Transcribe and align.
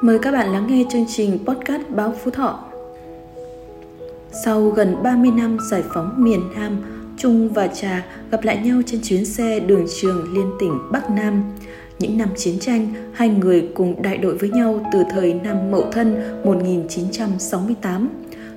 Mời 0.00 0.18
các 0.18 0.32
bạn 0.32 0.52
lắng 0.52 0.66
nghe 0.68 0.84
chương 0.90 1.06
trình 1.08 1.38
podcast 1.46 1.82
Báo 1.88 2.14
Phú 2.24 2.30
Thọ. 2.30 2.64
Sau 4.44 4.70
gần 4.70 4.96
30 5.02 5.30
năm 5.30 5.58
giải 5.70 5.82
phóng 5.94 6.14
miền 6.16 6.40
Nam, 6.54 6.76
Trung 7.18 7.48
và 7.48 7.66
Trà 7.66 8.06
gặp 8.30 8.44
lại 8.44 8.60
nhau 8.64 8.82
trên 8.86 9.00
chuyến 9.04 9.24
xe 9.24 9.60
đường 9.60 9.86
trường 10.00 10.34
liên 10.34 10.50
tỉnh 10.60 10.78
Bắc 10.92 11.10
Nam. 11.10 11.42
Những 11.98 12.18
năm 12.18 12.28
chiến 12.36 12.58
tranh, 12.58 12.92
hai 13.12 13.28
người 13.28 13.68
cùng 13.74 14.02
đại 14.02 14.18
đội 14.18 14.36
với 14.36 14.50
nhau 14.50 14.80
từ 14.92 15.02
thời 15.10 15.34
năm 15.34 15.70
Mậu 15.70 15.84
Thân 15.92 16.40
1968. 16.44 18.08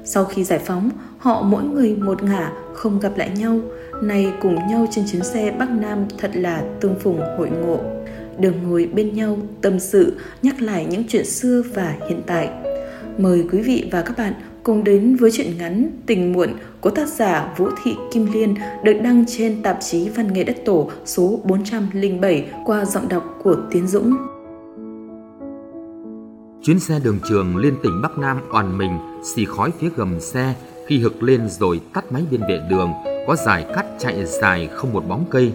Sau 0.03 0.25
khi 0.25 0.43
giải 0.43 0.59
phóng, 0.59 0.89
họ 1.17 1.41
mỗi 1.41 1.63
người 1.63 1.95
một 1.95 2.23
ngả, 2.23 2.51
không 2.73 2.99
gặp 2.99 3.11
lại 3.17 3.29
nhau. 3.29 3.59
Nay 4.01 4.33
cùng 4.41 4.55
nhau 4.55 4.87
trên 4.91 5.05
chuyến 5.11 5.23
xe 5.23 5.51
Bắc 5.59 5.69
Nam 5.69 6.05
thật 6.17 6.31
là 6.33 6.63
tương 6.81 6.99
phùng 6.99 7.19
hội 7.37 7.49
ngộ 7.49 7.98
đều 8.39 8.53
ngồi 8.63 8.89
bên 8.93 9.13
nhau 9.13 9.37
tâm 9.61 9.79
sự, 9.79 10.17
nhắc 10.41 10.61
lại 10.61 10.87
những 10.89 11.03
chuyện 11.07 11.25
xưa 11.25 11.63
và 11.73 11.95
hiện 12.09 12.21
tại. 12.25 12.49
Mời 13.17 13.45
quý 13.51 13.61
vị 13.61 13.89
và 13.91 14.01
các 14.01 14.17
bạn 14.17 14.33
cùng 14.63 14.83
đến 14.83 15.15
với 15.15 15.31
truyện 15.31 15.57
ngắn 15.57 15.91
Tình 16.05 16.33
muộn 16.33 16.49
của 16.81 16.89
tác 16.89 17.07
giả 17.07 17.53
Vũ 17.57 17.69
Thị 17.83 17.95
Kim 18.11 18.27
Liên 18.33 18.55
được 18.83 18.99
đăng 19.03 19.25
trên 19.27 19.63
tạp 19.63 19.77
chí 19.81 20.09
Văn 20.09 20.33
nghệ 20.33 20.43
Đất 20.43 20.57
Tổ 20.65 20.91
số 21.05 21.39
407 21.43 22.49
qua 22.65 22.85
giọng 22.85 23.09
đọc 23.09 23.39
của 23.43 23.55
Tiến 23.71 23.87
Dũng. 23.87 24.17
Chuyến 26.63 26.79
xe 26.79 26.99
đường 27.03 27.19
trường 27.29 27.57
liên 27.57 27.73
tỉnh 27.83 28.01
Bắc 28.01 28.17
Nam 28.17 28.37
oàn 28.53 28.77
mình 28.77 28.97
xì 29.23 29.45
khói 29.45 29.71
phía 29.79 29.89
gầm 29.95 30.19
xe 30.19 30.53
khi 30.87 30.99
hực 30.99 31.23
lên 31.23 31.49
rồi 31.49 31.81
tắt 31.93 32.11
máy 32.11 32.23
bên 32.31 32.41
vệ 32.41 32.59
đường 32.69 32.93
có 33.27 33.35
dài 33.35 33.65
cắt 33.75 33.85
chạy 33.99 34.25
dài 34.25 34.69
không 34.73 34.93
một 34.93 35.03
bóng 35.07 35.25
cây. 35.29 35.53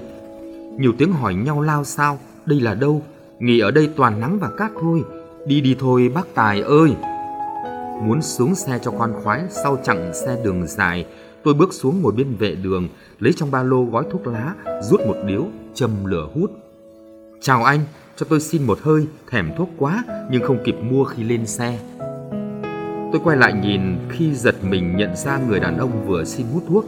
Nhiều 0.79 0.93
tiếng 0.99 1.13
hỏi 1.13 1.35
nhau 1.35 1.61
lao 1.61 1.85
sao 1.85 2.19
đây 2.47 2.61
là 2.61 2.75
đâu? 2.75 3.03
Nghỉ 3.39 3.59
ở 3.59 3.71
đây 3.71 3.91
toàn 3.97 4.21
nắng 4.21 4.39
và 4.39 4.51
cát 4.57 4.71
thôi. 4.81 5.05
Đi 5.47 5.61
đi 5.61 5.77
thôi 5.81 6.11
bác 6.15 6.35
Tài 6.35 6.61
ơi! 6.61 6.95
Muốn 8.03 8.23
xuống 8.23 8.55
xe 8.55 8.79
cho 8.83 8.91
con 8.91 9.13
khoái 9.23 9.45
sau 9.51 9.79
chặng 9.85 10.15
xe 10.15 10.37
đường 10.45 10.67
dài, 10.67 11.07
tôi 11.45 11.55
bước 11.55 11.73
xuống 11.73 12.03
ngồi 12.03 12.13
bên 12.13 12.37
vệ 12.39 12.55
đường, 12.55 12.89
lấy 13.21 13.33
trong 13.33 13.51
ba 13.51 13.63
lô 13.63 13.85
gói 13.85 14.05
thuốc 14.11 14.27
lá, 14.27 14.55
rút 14.83 15.01
một 15.01 15.17
điếu, 15.27 15.47
châm 15.75 16.05
lửa 16.05 16.29
hút. 16.35 16.51
Chào 17.41 17.65
anh, 17.65 17.81
cho 18.17 18.27
tôi 18.29 18.41
xin 18.41 18.63
một 18.63 18.79
hơi, 18.83 19.07
thèm 19.31 19.51
thuốc 19.59 19.69
quá 19.79 20.05
nhưng 20.31 20.43
không 20.43 20.59
kịp 20.65 20.77
mua 20.91 21.05
khi 21.05 21.23
lên 21.23 21.47
xe. 21.47 21.79
Tôi 23.13 23.21
quay 23.25 23.37
lại 23.37 23.53
nhìn 23.53 23.81
khi 24.11 24.35
giật 24.35 24.55
mình 24.65 24.97
nhận 24.97 25.17
ra 25.17 25.39
người 25.49 25.61
đàn 25.61 25.79
ông 25.79 26.07
vừa 26.07 26.25
xin 26.25 26.47
hút 26.53 26.63
thuốc. 26.69 26.85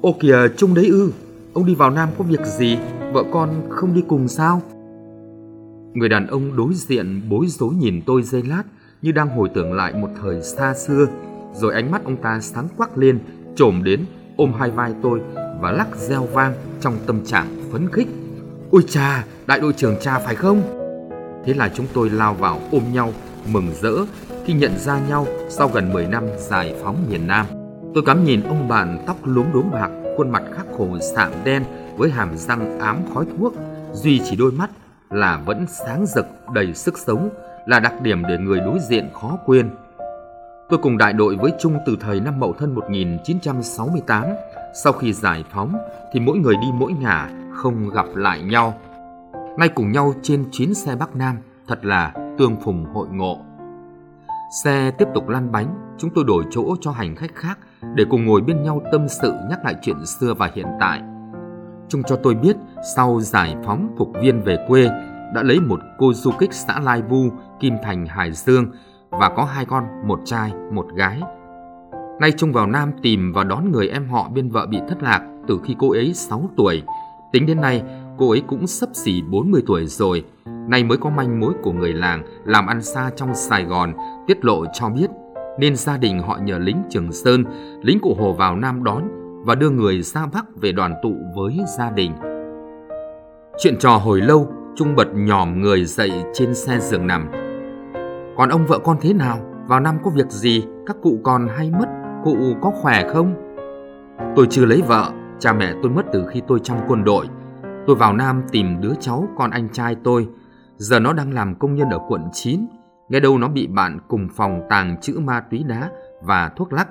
Ô 0.00 0.14
kìa, 0.20 0.48
Trung 0.56 0.74
đấy 0.74 0.86
ư, 0.86 1.10
ông 1.54 1.66
đi 1.66 1.74
vào 1.74 1.90
Nam 1.90 2.08
có 2.18 2.24
việc 2.24 2.46
gì? 2.46 2.78
Vợ 3.12 3.24
con 3.32 3.50
không 3.70 3.94
đi 3.94 4.02
cùng 4.08 4.28
sao? 4.28 4.62
Người 5.94 6.08
đàn 6.08 6.26
ông 6.26 6.56
đối 6.56 6.74
diện 6.74 7.22
bối 7.28 7.46
rối 7.48 7.74
nhìn 7.74 8.00
tôi 8.06 8.22
dây 8.22 8.42
lát 8.42 8.62
như 9.02 9.12
đang 9.12 9.28
hồi 9.28 9.48
tưởng 9.54 9.72
lại 9.72 9.94
một 9.94 10.08
thời 10.22 10.42
xa 10.42 10.74
xưa, 10.74 11.06
rồi 11.52 11.74
ánh 11.74 11.90
mắt 11.90 12.04
ông 12.04 12.16
ta 12.16 12.40
sáng 12.40 12.68
quắc 12.76 12.98
lên, 12.98 13.18
trồm 13.56 13.84
đến, 13.84 14.04
ôm 14.36 14.52
hai 14.58 14.70
vai 14.70 14.94
tôi 15.02 15.20
và 15.60 15.72
lắc 15.72 15.96
reo 15.96 16.26
vang 16.32 16.54
trong 16.80 16.94
tâm 17.06 17.24
trạng 17.24 17.46
phấn 17.72 17.88
khích. 17.92 18.08
Ôi 18.70 18.84
cha, 18.88 19.24
đại 19.46 19.60
đội 19.60 19.72
trưởng 19.72 19.96
cha 20.00 20.18
phải 20.18 20.34
không? 20.34 20.62
Thế 21.44 21.54
là 21.54 21.70
chúng 21.74 21.86
tôi 21.94 22.10
lao 22.10 22.34
vào 22.34 22.60
ôm 22.72 22.82
nhau, 22.92 23.12
mừng 23.52 23.66
rỡ 23.82 23.94
khi 24.44 24.54
nhận 24.54 24.78
ra 24.78 25.00
nhau 25.08 25.26
sau 25.48 25.68
gần 25.68 25.92
10 25.92 26.06
năm 26.06 26.24
giải 26.38 26.74
phóng 26.82 26.96
miền 27.10 27.26
Nam. 27.26 27.46
Tôi 27.94 28.04
cắm 28.06 28.24
nhìn 28.24 28.40
ông 28.40 28.68
bạn 28.68 29.04
tóc 29.06 29.16
lúm 29.24 29.46
đốm 29.52 29.70
bạc, 29.72 29.90
khuôn 30.16 30.30
mặt 30.30 30.42
khắc 30.52 30.66
khổ 30.78 30.98
sạm 31.14 31.32
đen 31.44 31.64
với 31.96 32.10
hàm 32.10 32.36
răng 32.36 32.78
ám 32.78 32.96
khói 33.14 33.24
thuốc, 33.38 33.54
duy 33.92 34.20
chỉ 34.24 34.36
đôi 34.36 34.52
mắt 34.52 34.70
là 35.10 35.42
vẫn 35.46 35.66
sáng 35.68 36.06
rực 36.06 36.26
đầy 36.54 36.74
sức 36.74 36.98
sống 36.98 37.30
là 37.66 37.80
đặc 37.80 38.02
điểm 38.02 38.22
để 38.28 38.38
người 38.38 38.60
đối 38.60 38.78
diện 38.88 39.08
khó 39.12 39.38
quên. 39.46 39.70
Tôi 40.68 40.78
cùng 40.82 40.98
đại 40.98 41.12
đội 41.12 41.36
với 41.36 41.52
Trung 41.60 41.78
từ 41.86 41.96
thời 42.00 42.20
năm 42.20 42.40
Mậu 42.40 42.52
Thân 42.52 42.74
1968, 42.74 44.24
sau 44.84 44.92
khi 44.92 45.12
giải 45.12 45.44
phóng 45.50 45.78
thì 46.12 46.20
mỗi 46.20 46.38
người 46.38 46.54
đi 46.54 46.66
mỗi 46.74 46.92
ngả, 46.92 47.30
không 47.52 47.88
gặp 47.88 48.06
lại 48.14 48.42
nhau. 48.42 48.74
Nay 49.58 49.68
cùng 49.68 49.92
nhau 49.92 50.14
trên 50.22 50.44
chuyến 50.52 50.74
xe 50.74 50.96
Bắc 50.96 51.16
Nam, 51.16 51.36
thật 51.68 51.84
là 51.84 52.12
tương 52.38 52.56
phùng 52.64 52.84
hội 52.84 53.08
ngộ. 53.10 53.38
Xe 54.64 54.90
tiếp 54.90 55.08
tục 55.14 55.28
lăn 55.28 55.52
bánh, 55.52 55.94
chúng 55.98 56.10
tôi 56.14 56.24
đổi 56.24 56.44
chỗ 56.50 56.76
cho 56.80 56.90
hành 56.90 57.16
khách 57.16 57.34
khác 57.34 57.58
để 57.94 58.04
cùng 58.10 58.24
ngồi 58.24 58.40
bên 58.40 58.62
nhau 58.62 58.82
tâm 58.92 59.08
sự 59.08 59.32
nhắc 59.50 59.64
lại 59.64 59.74
chuyện 59.82 60.06
xưa 60.06 60.34
và 60.34 60.50
hiện 60.54 60.66
tại. 60.80 61.00
Trung 61.88 62.02
cho 62.02 62.16
tôi 62.16 62.34
biết 62.34 62.56
sau 62.96 63.20
giải 63.20 63.56
phóng 63.64 63.94
phục 63.98 64.12
viên 64.22 64.40
về 64.40 64.56
quê 64.68 64.88
đã 65.34 65.42
lấy 65.42 65.60
một 65.60 65.80
cô 65.98 66.12
du 66.12 66.30
kích 66.38 66.52
xã 66.52 66.80
Lai 66.80 67.02
Vu, 67.02 67.30
Kim 67.60 67.74
Thành, 67.82 68.06
Hải 68.06 68.32
Dương 68.32 68.66
và 69.10 69.28
có 69.36 69.44
hai 69.44 69.64
con, 69.64 69.84
một 70.04 70.20
trai, 70.24 70.52
một 70.72 70.86
gái. 70.94 71.20
Nay 72.20 72.32
Trung 72.32 72.52
vào 72.52 72.66
Nam 72.66 72.92
tìm 73.02 73.32
và 73.32 73.44
đón 73.44 73.72
người 73.72 73.88
em 73.88 74.08
họ 74.08 74.28
bên 74.34 74.50
vợ 74.50 74.66
bị 74.66 74.78
thất 74.88 75.02
lạc 75.02 75.22
từ 75.48 75.60
khi 75.64 75.76
cô 75.78 75.90
ấy 75.90 76.14
6 76.14 76.50
tuổi. 76.56 76.82
Tính 77.32 77.46
đến 77.46 77.60
nay, 77.60 77.82
cô 78.18 78.30
ấy 78.30 78.42
cũng 78.46 78.66
sấp 78.66 78.88
xỉ 78.92 79.22
40 79.22 79.62
tuổi 79.66 79.86
rồi. 79.86 80.24
Nay 80.68 80.84
mới 80.84 80.98
có 80.98 81.10
manh 81.10 81.40
mối 81.40 81.54
của 81.62 81.72
người 81.72 81.92
làng 81.92 82.22
làm 82.44 82.66
ăn 82.66 82.82
xa 82.82 83.10
trong 83.16 83.34
Sài 83.34 83.64
Gòn 83.64 83.92
tiết 84.26 84.44
lộ 84.44 84.64
cho 84.72 84.88
biết 84.88 85.10
nên 85.58 85.76
gia 85.76 85.96
đình 85.96 86.18
họ 86.18 86.38
nhờ 86.42 86.58
lính 86.58 86.82
Trường 86.90 87.12
Sơn, 87.12 87.44
lính 87.82 88.00
cụ 88.00 88.14
Hồ 88.18 88.32
vào 88.32 88.56
Nam 88.56 88.84
đón 88.84 89.08
và 89.44 89.54
đưa 89.54 89.70
người 89.70 90.02
ra 90.02 90.26
Bắc 90.32 90.44
về 90.60 90.72
đoàn 90.72 90.94
tụ 91.02 91.14
với 91.36 91.58
gia 91.78 91.90
đình. 91.90 92.12
Chuyện 93.58 93.76
trò 93.78 93.96
hồi 93.96 94.20
lâu, 94.20 94.52
Trung 94.76 94.94
bật 94.96 95.08
nhòm 95.14 95.60
người 95.60 95.84
dậy 95.84 96.12
trên 96.32 96.54
xe 96.54 96.78
giường 96.80 97.06
nằm. 97.06 97.28
Còn 98.36 98.48
ông 98.48 98.66
vợ 98.66 98.78
con 98.84 98.96
thế 99.00 99.12
nào? 99.12 99.38
Vào 99.66 99.80
năm 99.80 99.98
có 100.04 100.10
việc 100.10 100.30
gì? 100.30 100.64
Các 100.86 100.96
cụ 101.02 101.20
còn 101.24 101.48
hay 101.56 101.70
mất? 101.70 101.86
Cụ 102.24 102.36
có 102.62 102.70
khỏe 102.70 103.08
không? 103.08 103.34
Tôi 104.36 104.46
chưa 104.50 104.64
lấy 104.64 104.82
vợ, 104.82 105.12
cha 105.38 105.52
mẹ 105.52 105.72
tôi 105.82 105.92
mất 105.92 106.02
từ 106.12 106.26
khi 106.30 106.42
tôi 106.46 106.60
trong 106.62 106.78
quân 106.88 107.04
đội. 107.04 107.26
Tôi 107.86 107.96
vào 107.96 108.12
Nam 108.12 108.42
tìm 108.50 108.80
đứa 108.80 108.92
cháu 109.00 109.28
con 109.36 109.50
anh 109.50 109.68
trai 109.72 109.96
tôi. 110.04 110.28
Giờ 110.76 111.00
nó 111.00 111.12
đang 111.12 111.32
làm 111.32 111.54
công 111.54 111.74
nhân 111.74 111.90
ở 111.90 111.98
quận 112.08 112.22
9. 112.32 112.60
Nghe 113.08 113.20
đâu 113.20 113.38
nó 113.38 113.48
bị 113.48 113.66
bạn 113.66 113.98
cùng 114.08 114.28
phòng 114.36 114.62
tàng 114.70 115.00
trữ 115.00 115.18
ma 115.18 115.40
túy 115.40 115.64
đá 115.68 115.90
và 116.22 116.48
thuốc 116.56 116.72
lắc 116.72 116.88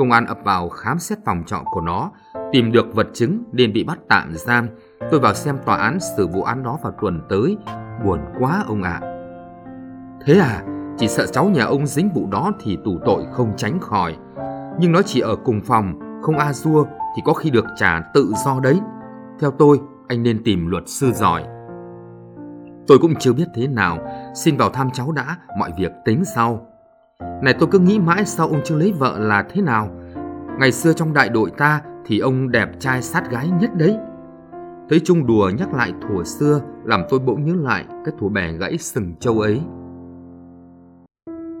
Công 0.00 0.12
an 0.12 0.26
ập 0.26 0.38
vào 0.44 0.68
khám 0.68 0.98
xét 0.98 1.18
phòng 1.24 1.42
trọ 1.46 1.62
của 1.70 1.80
nó, 1.80 2.10
tìm 2.52 2.72
được 2.72 2.94
vật 2.94 3.06
chứng 3.12 3.42
nên 3.52 3.72
bị 3.72 3.84
bắt 3.84 3.98
tạm 4.08 4.32
giam. 4.34 4.68
Tôi 5.10 5.20
vào 5.20 5.34
xem 5.34 5.58
tòa 5.66 5.76
án 5.76 5.98
xử 6.16 6.26
vụ 6.26 6.42
án 6.42 6.62
đó 6.62 6.78
vào 6.82 6.92
tuần 7.00 7.20
tới. 7.28 7.56
Buồn 8.04 8.20
quá 8.38 8.64
ông 8.66 8.82
ạ. 8.82 9.00
À. 9.02 9.10
Thế 10.24 10.38
à, 10.38 10.62
chỉ 10.98 11.08
sợ 11.08 11.26
cháu 11.26 11.44
nhà 11.44 11.64
ông 11.64 11.86
dính 11.86 12.10
vụ 12.14 12.26
đó 12.30 12.52
thì 12.60 12.78
tù 12.84 12.98
tội 13.04 13.26
không 13.32 13.52
tránh 13.56 13.80
khỏi. 13.80 14.16
Nhưng 14.80 14.92
nó 14.92 15.02
chỉ 15.02 15.20
ở 15.20 15.36
cùng 15.36 15.60
phòng, 15.60 16.00
không 16.22 16.38
a 16.38 16.52
dua 16.52 16.84
thì 17.16 17.22
có 17.24 17.32
khi 17.32 17.50
được 17.50 17.64
trả 17.76 18.00
tự 18.14 18.32
do 18.44 18.60
đấy. 18.60 18.80
Theo 19.40 19.50
tôi, 19.50 19.80
anh 20.08 20.22
nên 20.22 20.42
tìm 20.44 20.66
luật 20.66 20.82
sư 20.86 21.12
giỏi. 21.12 21.44
Tôi 22.86 22.98
cũng 22.98 23.14
chưa 23.14 23.32
biết 23.32 23.46
thế 23.54 23.66
nào, 23.66 23.98
xin 24.34 24.56
vào 24.56 24.70
thăm 24.70 24.90
cháu 24.92 25.12
đã, 25.12 25.36
mọi 25.58 25.70
việc 25.78 25.92
tính 26.04 26.24
sau. 26.24 26.66
Này 27.42 27.54
tôi 27.58 27.68
cứ 27.72 27.78
nghĩ 27.78 27.98
mãi 27.98 28.24
sao 28.26 28.48
ông 28.48 28.60
chưa 28.64 28.76
lấy 28.76 28.92
vợ 28.92 29.18
là 29.18 29.44
thế 29.50 29.62
nào 29.62 29.88
Ngày 30.58 30.72
xưa 30.72 30.92
trong 30.92 31.12
đại 31.12 31.28
đội 31.28 31.50
ta 31.50 31.80
thì 32.06 32.18
ông 32.18 32.50
đẹp 32.50 32.70
trai 32.78 33.02
sát 33.02 33.30
gái 33.30 33.48
nhất 33.60 33.70
đấy 33.76 33.96
Thấy 34.88 35.00
Trung 35.04 35.26
đùa 35.26 35.50
nhắc 35.58 35.74
lại 35.74 35.92
thủa 36.02 36.24
xưa 36.24 36.60
Làm 36.84 37.02
tôi 37.08 37.20
bỗng 37.20 37.44
nhớ 37.44 37.54
lại 37.56 37.84
cái 38.04 38.14
thủa 38.18 38.28
bè 38.28 38.52
gãy 38.52 38.78
sừng 38.78 39.14
châu 39.20 39.40
ấy 39.40 39.60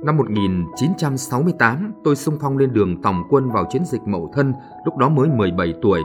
Năm 0.04 0.16
1968, 0.16 1.92
tôi 2.04 2.16
xung 2.16 2.38
phong 2.40 2.58
lên 2.58 2.72
đường 2.72 3.02
tòng 3.02 3.22
quân 3.30 3.50
vào 3.50 3.66
chiến 3.70 3.84
dịch 3.84 4.00
Mậu 4.06 4.30
Thân, 4.34 4.52
lúc 4.84 4.96
đó 4.96 5.08
mới 5.08 5.28
17 5.28 5.74
tuổi. 5.82 6.00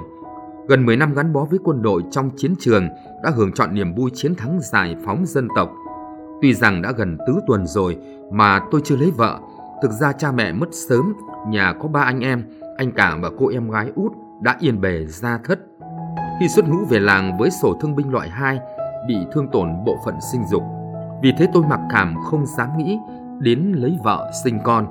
Gần 0.67 0.85
10 0.85 0.97
năm 0.97 1.13
gắn 1.13 1.33
bó 1.33 1.45
với 1.45 1.59
quân 1.63 1.81
đội 1.81 2.03
trong 2.11 2.29
chiến 2.37 2.55
trường 2.59 2.87
đã 3.23 3.29
hưởng 3.35 3.51
chọn 3.51 3.73
niềm 3.73 3.95
vui 3.95 4.11
chiến 4.13 4.35
thắng 4.35 4.59
giải 4.61 4.95
phóng 5.05 5.25
dân 5.25 5.47
tộc. 5.55 5.71
Tuy 6.41 6.53
rằng 6.53 6.81
đã 6.81 6.91
gần 6.91 7.17
tứ 7.27 7.39
tuần 7.47 7.67
rồi 7.67 7.97
mà 8.31 8.59
tôi 8.71 8.81
chưa 8.83 8.95
lấy 8.95 9.11
vợ, 9.11 9.39
Thực 9.81 9.91
ra 9.91 10.11
cha 10.13 10.31
mẹ 10.31 10.51
mất 10.51 10.67
sớm, 10.71 11.13
nhà 11.47 11.73
có 11.79 11.87
ba 11.87 12.01
anh 12.01 12.19
em, 12.19 12.43
anh 12.77 12.91
cả 12.91 13.17
và 13.21 13.29
cô 13.37 13.47
em 13.47 13.69
gái 13.69 13.91
út 13.95 14.11
đã 14.41 14.57
yên 14.59 14.81
bề 14.81 15.05
ra 15.05 15.39
thất. 15.43 15.59
Khi 16.39 16.47
xuất 16.47 16.69
ngũ 16.69 16.85
về 16.89 16.99
làng 16.99 17.37
với 17.37 17.49
sổ 17.51 17.77
thương 17.81 17.95
binh 17.95 18.11
loại 18.11 18.29
2, 18.29 18.59
bị 19.07 19.15
thương 19.31 19.47
tổn 19.51 19.69
bộ 19.85 19.97
phận 20.05 20.15
sinh 20.31 20.41
dục. 20.47 20.63
Vì 21.21 21.33
thế 21.37 21.47
tôi 21.53 21.63
mặc 21.69 21.79
cảm 21.89 22.15
không 22.23 22.45
dám 22.45 22.77
nghĩ 22.77 22.97
đến 23.39 23.73
lấy 23.75 23.97
vợ 24.03 24.31
sinh 24.43 24.59
con. 24.63 24.87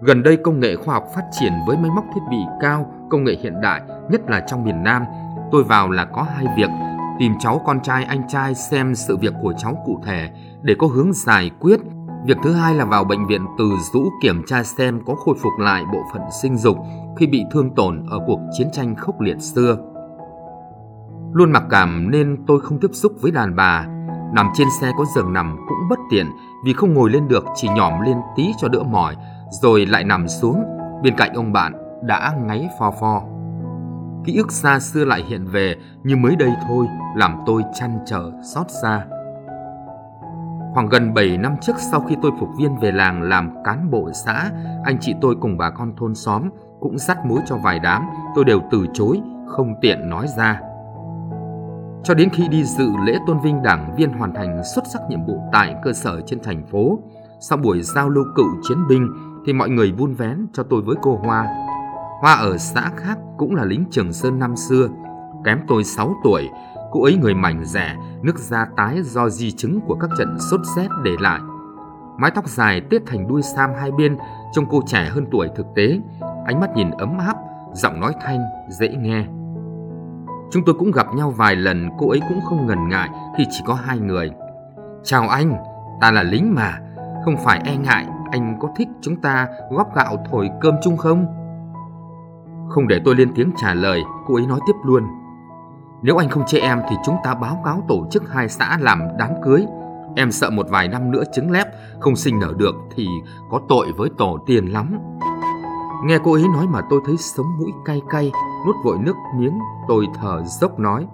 Gần 0.00 0.22
đây 0.22 0.36
công 0.36 0.60
nghệ 0.60 0.76
khoa 0.76 0.94
học 0.94 1.04
phát 1.14 1.24
triển 1.32 1.52
với 1.66 1.76
máy 1.76 1.90
móc 1.90 2.04
thiết 2.14 2.20
bị 2.30 2.38
cao, 2.60 2.92
công 3.10 3.24
nghệ 3.24 3.36
hiện 3.42 3.60
đại, 3.60 3.82
nhất 4.10 4.20
là 4.30 4.40
trong 4.40 4.64
miền 4.64 4.82
Nam. 4.82 5.04
Tôi 5.52 5.64
vào 5.64 5.90
là 5.90 6.04
có 6.04 6.22
hai 6.22 6.46
việc, 6.56 6.70
tìm 7.18 7.32
cháu 7.40 7.62
con 7.66 7.80
trai 7.80 8.04
anh 8.04 8.28
trai 8.28 8.54
xem 8.54 8.94
sự 8.94 9.16
việc 9.16 9.34
của 9.42 9.52
cháu 9.58 9.82
cụ 9.86 10.00
thể 10.04 10.30
để 10.62 10.74
có 10.78 10.86
hướng 10.86 11.12
giải 11.12 11.50
quyết 11.60 11.80
Việc 12.24 12.38
thứ 12.42 12.52
hai 12.52 12.74
là 12.74 12.84
vào 12.84 13.04
bệnh 13.04 13.26
viện 13.26 13.46
từ 13.58 13.70
dũ 13.92 14.10
kiểm 14.22 14.42
tra 14.46 14.62
xem 14.62 15.00
có 15.06 15.14
khôi 15.14 15.34
phục 15.42 15.52
lại 15.58 15.84
bộ 15.92 15.98
phận 16.12 16.22
sinh 16.42 16.56
dục 16.56 16.76
khi 17.16 17.26
bị 17.26 17.44
thương 17.50 17.74
tổn 17.74 18.06
ở 18.10 18.20
cuộc 18.26 18.40
chiến 18.58 18.68
tranh 18.72 18.94
khốc 18.94 19.20
liệt 19.20 19.40
xưa. 19.40 19.76
Luôn 21.32 21.52
mặc 21.52 21.62
cảm 21.70 22.10
nên 22.10 22.44
tôi 22.46 22.60
không 22.60 22.80
tiếp 22.80 22.90
xúc 22.92 23.12
với 23.20 23.30
đàn 23.30 23.56
bà. 23.56 23.86
Nằm 24.34 24.50
trên 24.54 24.68
xe 24.80 24.92
có 24.98 25.04
giường 25.14 25.32
nằm 25.32 25.56
cũng 25.68 25.78
bất 25.90 25.98
tiện 26.10 26.26
vì 26.64 26.72
không 26.72 26.94
ngồi 26.94 27.10
lên 27.10 27.28
được, 27.28 27.44
chỉ 27.54 27.68
nhỏm 27.76 28.00
lên 28.00 28.16
tí 28.36 28.52
cho 28.58 28.68
đỡ 28.68 28.82
mỏi, 28.82 29.16
rồi 29.62 29.86
lại 29.86 30.04
nằm 30.04 30.28
xuống 30.28 30.64
bên 31.02 31.14
cạnh 31.16 31.32
ông 31.34 31.52
bạn 31.52 31.72
đã 32.02 32.34
ngáy 32.46 32.68
phò 32.78 32.90
phò. 33.00 33.22
Ký 34.28 34.36
ức 34.36 34.52
xa 34.52 34.80
xưa 34.80 35.04
lại 35.04 35.24
hiện 35.28 35.46
về 35.46 35.76
như 36.04 36.16
mới 36.16 36.36
đây 36.36 36.52
thôi 36.68 36.86
làm 37.16 37.36
tôi 37.46 37.62
chăn 37.80 37.98
trở 38.06 38.32
xót 38.54 38.66
xa. 38.82 39.06
Khoảng 40.74 40.88
gần 40.90 41.14
7 41.14 41.36
năm 41.38 41.56
trước 41.60 41.72
sau 41.90 42.00
khi 42.00 42.16
tôi 42.22 42.32
phục 42.40 42.48
viên 42.58 42.78
về 42.78 42.92
làng 42.92 43.22
làm 43.22 43.50
cán 43.64 43.90
bộ 43.90 44.10
xã, 44.12 44.50
anh 44.84 44.98
chị 45.00 45.14
tôi 45.20 45.36
cùng 45.40 45.58
bà 45.58 45.70
con 45.70 45.92
thôn 45.96 46.14
xóm 46.14 46.48
cũng 46.80 46.98
dắt 46.98 47.26
mối 47.26 47.40
cho 47.46 47.56
vài 47.56 47.78
đám, 47.78 48.02
tôi 48.34 48.44
đều 48.44 48.60
từ 48.70 48.86
chối, 48.94 49.20
không 49.46 49.74
tiện 49.80 50.10
nói 50.10 50.26
ra. 50.36 50.60
Cho 52.04 52.14
đến 52.14 52.28
khi 52.32 52.48
đi 52.48 52.64
dự 52.64 52.88
lễ 53.06 53.18
tôn 53.26 53.40
vinh 53.40 53.62
đảng 53.62 53.94
viên 53.96 54.12
hoàn 54.12 54.34
thành 54.34 54.62
xuất 54.74 54.84
sắc 54.92 55.02
nhiệm 55.08 55.26
vụ 55.26 55.42
tại 55.52 55.74
cơ 55.82 55.92
sở 55.92 56.20
trên 56.26 56.42
thành 56.42 56.66
phố, 56.66 56.98
sau 57.40 57.58
buổi 57.58 57.82
giao 57.82 58.08
lưu 58.08 58.24
cựu 58.36 58.48
chiến 58.68 58.78
binh 58.88 59.08
thì 59.46 59.52
mọi 59.52 59.68
người 59.68 59.92
vun 59.92 60.14
vén 60.14 60.46
cho 60.52 60.62
tôi 60.62 60.82
với 60.82 60.96
cô 61.02 61.16
Hoa. 61.16 61.67
Hoa 62.20 62.32
ở 62.32 62.58
xã 62.58 62.90
khác 62.96 63.18
cũng 63.36 63.54
là 63.54 63.64
lính 63.64 63.84
Trường 63.90 64.12
Sơn 64.12 64.38
năm 64.38 64.56
xưa, 64.56 64.88
kém 65.44 65.60
tôi 65.68 65.84
6 65.84 66.14
tuổi, 66.24 66.50
cô 66.90 67.02
ấy 67.02 67.16
người 67.16 67.34
mảnh 67.34 67.64
rẻ, 67.64 67.96
nước 68.22 68.38
da 68.38 68.66
tái 68.76 69.02
do 69.02 69.28
di 69.28 69.50
chứng 69.50 69.80
của 69.80 69.94
các 69.94 70.10
trận 70.18 70.38
sốt 70.50 70.60
rét 70.76 70.88
để 71.04 71.10
lại. 71.20 71.40
Mái 72.18 72.30
tóc 72.30 72.48
dài 72.48 72.80
tết 72.90 73.02
thành 73.06 73.28
đuôi 73.28 73.42
sam 73.42 73.70
hai 73.80 73.90
bên, 73.90 74.16
trông 74.52 74.66
cô 74.70 74.82
trẻ 74.86 75.08
hơn 75.10 75.26
tuổi 75.30 75.48
thực 75.56 75.66
tế, 75.76 76.00
ánh 76.46 76.60
mắt 76.60 76.70
nhìn 76.76 76.90
ấm 76.90 77.18
áp, 77.18 77.36
giọng 77.72 78.00
nói 78.00 78.12
thanh, 78.20 78.40
dễ 78.68 78.88
nghe. 78.88 79.24
Chúng 80.50 80.64
tôi 80.66 80.74
cũng 80.78 80.90
gặp 80.90 81.06
nhau 81.14 81.30
vài 81.30 81.56
lần, 81.56 81.90
cô 81.98 82.10
ấy 82.10 82.20
cũng 82.28 82.40
không 82.40 82.66
ngần 82.66 82.88
ngại 82.88 83.08
khi 83.38 83.44
chỉ 83.50 83.62
có 83.66 83.74
hai 83.74 83.98
người. 83.98 84.30
Chào 85.04 85.28
anh, 85.28 85.56
ta 86.00 86.10
là 86.10 86.22
lính 86.22 86.54
mà, 86.54 86.78
không 87.24 87.36
phải 87.36 87.60
e 87.64 87.76
ngại, 87.76 88.06
anh 88.30 88.58
có 88.60 88.68
thích 88.76 88.88
chúng 89.00 89.16
ta 89.16 89.48
góp 89.70 89.94
gạo 89.96 90.24
thổi 90.30 90.50
cơm 90.60 90.74
chung 90.82 90.96
không? 90.96 91.26
Không 92.68 92.88
để 92.88 93.00
tôi 93.04 93.14
lên 93.14 93.32
tiếng 93.34 93.50
trả 93.56 93.74
lời, 93.74 94.02
cô 94.26 94.34
ấy 94.34 94.46
nói 94.46 94.60
tiếp 94.66 94.72
luôn. 94.84 95.02
Nếu 96.02 96.16
anh 96.16 96.28
không 96.28 96.46
chê 96.46 96.58
em 96.58 96.80
thì 96.90 96.96
chúng 97.04 97.16
ta 97.24 97.34
báo 97.34 97.62
cáo 97.64 97.82
tổ 97.88 98.06
chức 98.10 98.32
hai 98.32 98.48
xã 98.48 98.78
làm 98.80 99.02
đám 99.18 99.30
cưới. 99.44 99.66
Em 100.16 100.32
sợ 100.32 100.50
một 100.50 100.66
vài 100.70 100.88
năm 100.88 101.10
nữa 101.10 101.22
trứng 101.32 101.50
lép 101.50 101.66
không 102.00 102.16
sinh 102.16 102.40
nở 102.40 102.54
được 102.56 102.74
thì 102.96 103.06
có 103.50 103.60
tội 103.68 103.86
với 103.96 104.10
tổ 104.18 104.38
tiền 104.46 104.66
lắm. 104.66 104.98
Nghe 106.04 106.18
cô 106.24 106.32
ấy 106.32 106.44
nói 106.54 106.66
mà 106.66 106.80
tôi 106.90 107.00
thấy 107.06 107.16
sống 107.16 107.46
mũi 107.58 107.72
cay 107.84 108.02
cay, 108.10 108.32
nuốt 108.66 108.76
vội 108.84 108.98
nước 108.98 109.16
miếng, 109.36 109.58
tôi 109.88 110.06
thở 110.20 110.42
dốc 110.44 110.78
nói. 110.78 111.06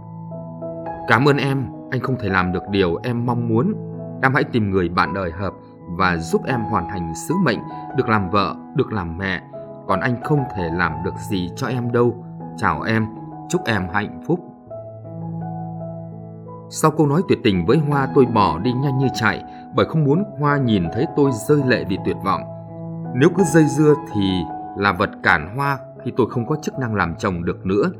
Cảm 1.09 1.29
ơn 1.29 1.37
em, 1.37 1.67
anh 1.91 2.00
không 2.00 2.17
thể 2.21 2.29
làm 2.29 2.53
được 2.53 2.62
điều 2.71 2.97
em 3.03 3.27
mong 3.27 3.49
muốn. 3.49 3.75
Em 4.23 4.35
hãy 4.35 4.45
tìm 4.45 4.71
người 4.71 4.89
bạn 4.89 5.15
đời 5.15 5.31
hợp 5.31 5.53
và 5.87 6.17
giúp 6.17 6.43
em 6.47 6.61
hoàn 6.61 6.89
thành 6.89 7.12
sứ 7.29 7.35
mệnh 7.45 7.59
được 7.97 8.09
làm 8.09 8.31
vợ, 8.31 8.57
được 8.75 8.93
làm 8.93 9.19
mẹ. 9.19 9.43
Còn 9.89 10.01
anh 10.01 10.23
không 10.23 10.45
thể 10.57 10.71
làm 10.73 10.93
được 11.05 11.15
gì 11.31 11.51
cho 11.57 11.67
em 11.67 11.93
đâu. 11.93 12.25
Chào 12.57 12.83
em, 12.83 13.07
chúc 13.49 13.65
em 13.65 13.89
hạnh 13.93 14.23
phúc. 14.27 14.41
Sau 16.71 16.91
câu 16.91 17.07
nói 17.07 17.23
tuyệt 17.29 17.39
tình 17.45 17.67
với 17.67 17.79
Hoa 17.79 18.09
tôi 18.15 18.27
bỏ 18.27 18.59
đi 18.59 18.73
nhanh 18.73 18.99
như 18.99 19.09
chạy 19.15 19.45
bởi 19.77 19.87
không 19.87 20.05
muốn 20.05 20.25
Hoa 20.39 20.57
nhìn 20.57 20.85
thấy 20.93 21.07
tôi 21.17 21.31
rơi 21.49 21.61
lệ 21.67 21.85
vì 21.89 21.99
tuyệt 22.05 22.17
vọng. 22.25 22.43
Nếu 23.15 23.29
cứ 23.37 23.45
dây 23.45 23.65
dưa 23.65 23.95
thì 24.13 24.43
là 24.77 24.93
vật 24.93 25.11
cản 25.23 25.57
Hoa 25.57 25.79
khi 26.05 26.13
tôi 26.17 26.27
không 26.31 26.47
có 26.47 26.57
chức 26.63 26.79
năng 26.79 26.95
làm 26.95 27.15
chồng 27.19 27.45
được 27.45 27.67
nữa. 27.67 27.91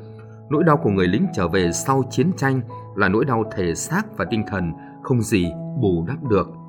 Nỗi 0.49 0.65
đau 0.65 0.77
của 0.77 0.91
người 0.91 1.09
lính 1.09 1.27
trở 1.33 1.49
về 1.49 1.73
sau 1.73 2.03
chiến 2.11 2.33
tranh 2.37 2.61
là 2.97 3.09
nỗi 3.09 3.25
đau 3.25 3.45
thể 3.57 3.75
xác 3.75 4.17
và 4.17 4.25
tinh 4.31 4.45
thần 4.47 4.73
không 5.03 5.23
gì 5.23 5.53
bù 5.81 6.05
đắp 6.09 6.23
được. 6.23 6.64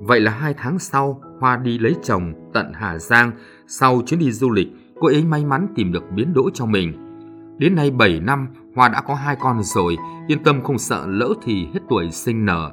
Vậy 0.00 0.20
là 0.20 0.30
hai 0.30 0.54
tháng 0.54 0.78
sau, 0.78 1.20
Hoa 1.40 1.56
đi 1.56 1.78
lấy 1.78 1.94
chồng 2.02 2.32
tận 2.54 2.72
Hà 2.74 2.98
Giang. 2.98 3.32
Sau 3.66 4.02
chuyến 4.06 4.20
đi 4.20 4.32
du 4.32 4.50
lịch, 4.50 4.68
cô 5.00 5.08
ấy 5.08 5.24
may 5.24 5.44
mắn 5.44 5.66
tìm 5.74 5.92
được 5.92 6.04
biến 6.10 6.34
đỗ 6.34 6.50
cho 6.54 6.66
mình. 6.66 6.92
Đến 7.58 7.74
nay 7.74 7.90
7 7.90 8.20
năm, 8.20 8.48
Hoa 8.74 8.88
đã 8.88 9.00
có 9.00 9.14
hai 9.14 9.36
con 9.40 9.62
rồi, 9.62 9.96
yên 10.28 10.42
tâm 10.42 10.62
không 10.62 10.78
sợ 10.78 11.06
lỡ 11.06 11.34
thì 11.42 11.66
hết 11.74 11.80
tuổi 11.88 12.10
sinh 12.10 12.44
nở. 12.44 12.72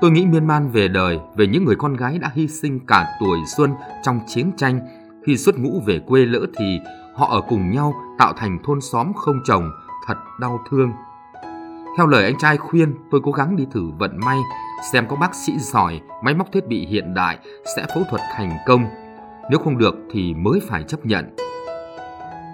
Tôi 0.00 0.10
nghĩ 0.10 0.26
miên 0.26 0.46
man 0.46 0.70
về 0.70 0.88
đời, 0.88 1.18
về 1.36 1.46
những 1.46 1.64
người 1.64 1.76
con 1.76 1.94
gái 1.94 2.18
đã 2.18 2.30
hy 2.34 2.48
sinh 2.48 2.80
cả 2.86 3.06
tuổi 3.20 3.38
xuân 3.56 3.70
trong 4.02 4.20
chiến 4.26 4.50
tranh. 4.56 4.80
Khi 5.26 5.36
xuất 5.36 5.58
ngũ 5.58 5.80
về 5.86 5.98
quê 6.06 6.26
lỡ 6.26 6.46
thì 6.58 6.78
họ 7.14 7.28
ở 7.30 7.40
cùng 7.48 7.70
nhau 7.70 7.94
tạo 8.18 8.32
thành 8.36 8.58
thôn 8.64 8.80
xóm 8.80 9.12
không 9.12 9.40
chồng, 9.44 9.70
thật 10.06 10.16
đau 10.40 10.60
thương. 10.70 10.92
Theo 11.96 12.06
lời 12.06 12.24
anh 12.24 12.38
trai 12.38 12.56
khuyên, 12.56 12.94
tôi 13.10 13.20
cố 13.24 13.32
gắng 13.32 13.56
đi 13.56 13.66
thử 13.72 13.90
vận 13.98 14.20
may, 14.24 14.38
xem 14.92 15.06
có 15.08 15.16
bác 15.16 15.34
sĩ 15.34 15.58
giỏi, 15.58 16.00
máy 16.24 16.34
móc 16.34 16.52
thiết 16.52 16.66
bị 16.66 16.86
hiện 16.86 17.14
đại 17.14 17.38
sẽ 17.76 17.86
phẫu 17.94 18.04
thuật 18.10 18.22
thành 18.36 18.58
công. 18.66 18.84
Nếu 19.50 19.58
không 19.58 19.78
được 19.78 19.94
thì 20.12 20.34
mới 20.34 20.60
phải 20.68 20.82
chấp 20.82 21.06
nhận. 21.06 21.36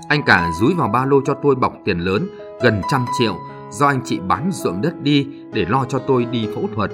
Anh 0.08 0.22
cả 0.26 0.50
rúi 0.60 0.74
vào 0.74 0.88
ba 0.88 1.04
lô 1.04 1.20
cho 1.24 1.34
tôi 1.34 1.54
bọc 1.54 1.72
tiền 1.84 1.98
lớn, 1.98 2.28
gần 2.62 2.82
trăm 2.90 3.04
triệu, 3.18 3.36
do 3.70 3.86
anh 3.86 4.00
chị 4.04 4.20
bán 4.28 4.50
ruộng 4.52 4.80
đất 4.80 5.02
đi 5.02 5.26
để 5.52 5.64
lo 5.68 5.84
cho 5.84 5.98
tôi 5.98 6.24
đi 6.24 6.48
phẫu 6.54 6.68
thuật. 6.74 6.90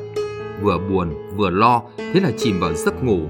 Vừa 0.62 0.78
buồn 0.78 1.14
vừa 1.37 1.50
lo, 1.50 1.82
thế 1.96 2.20
là 2.20 2.31
chìm 2.37 2.60
vào 2.60 2.75
giấc 2.75 3.04
ngủ. 3.04 3.20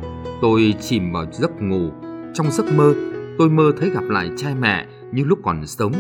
Tôi 0.41 0.75
chìm 0.81 1.13
vào 1.13 1.25
giấc 1.33 1.63
ngủ. 1.63 1.91
Trong 2.35 2.51
giấc 2.51 2.67
mơ, 2.77 2.95
tôi 3.39 3.49
mơ 3.49 3.73
thấy 3.81 3.91
gặp 3.91 4.05
lại 4.05 4.31
cha 4.37 4.49
mẹ 4.61 4.87
như 5.13 5.25
lúc 5.25 5.39
còn 5.45 5.67
sống. 5.67 5.93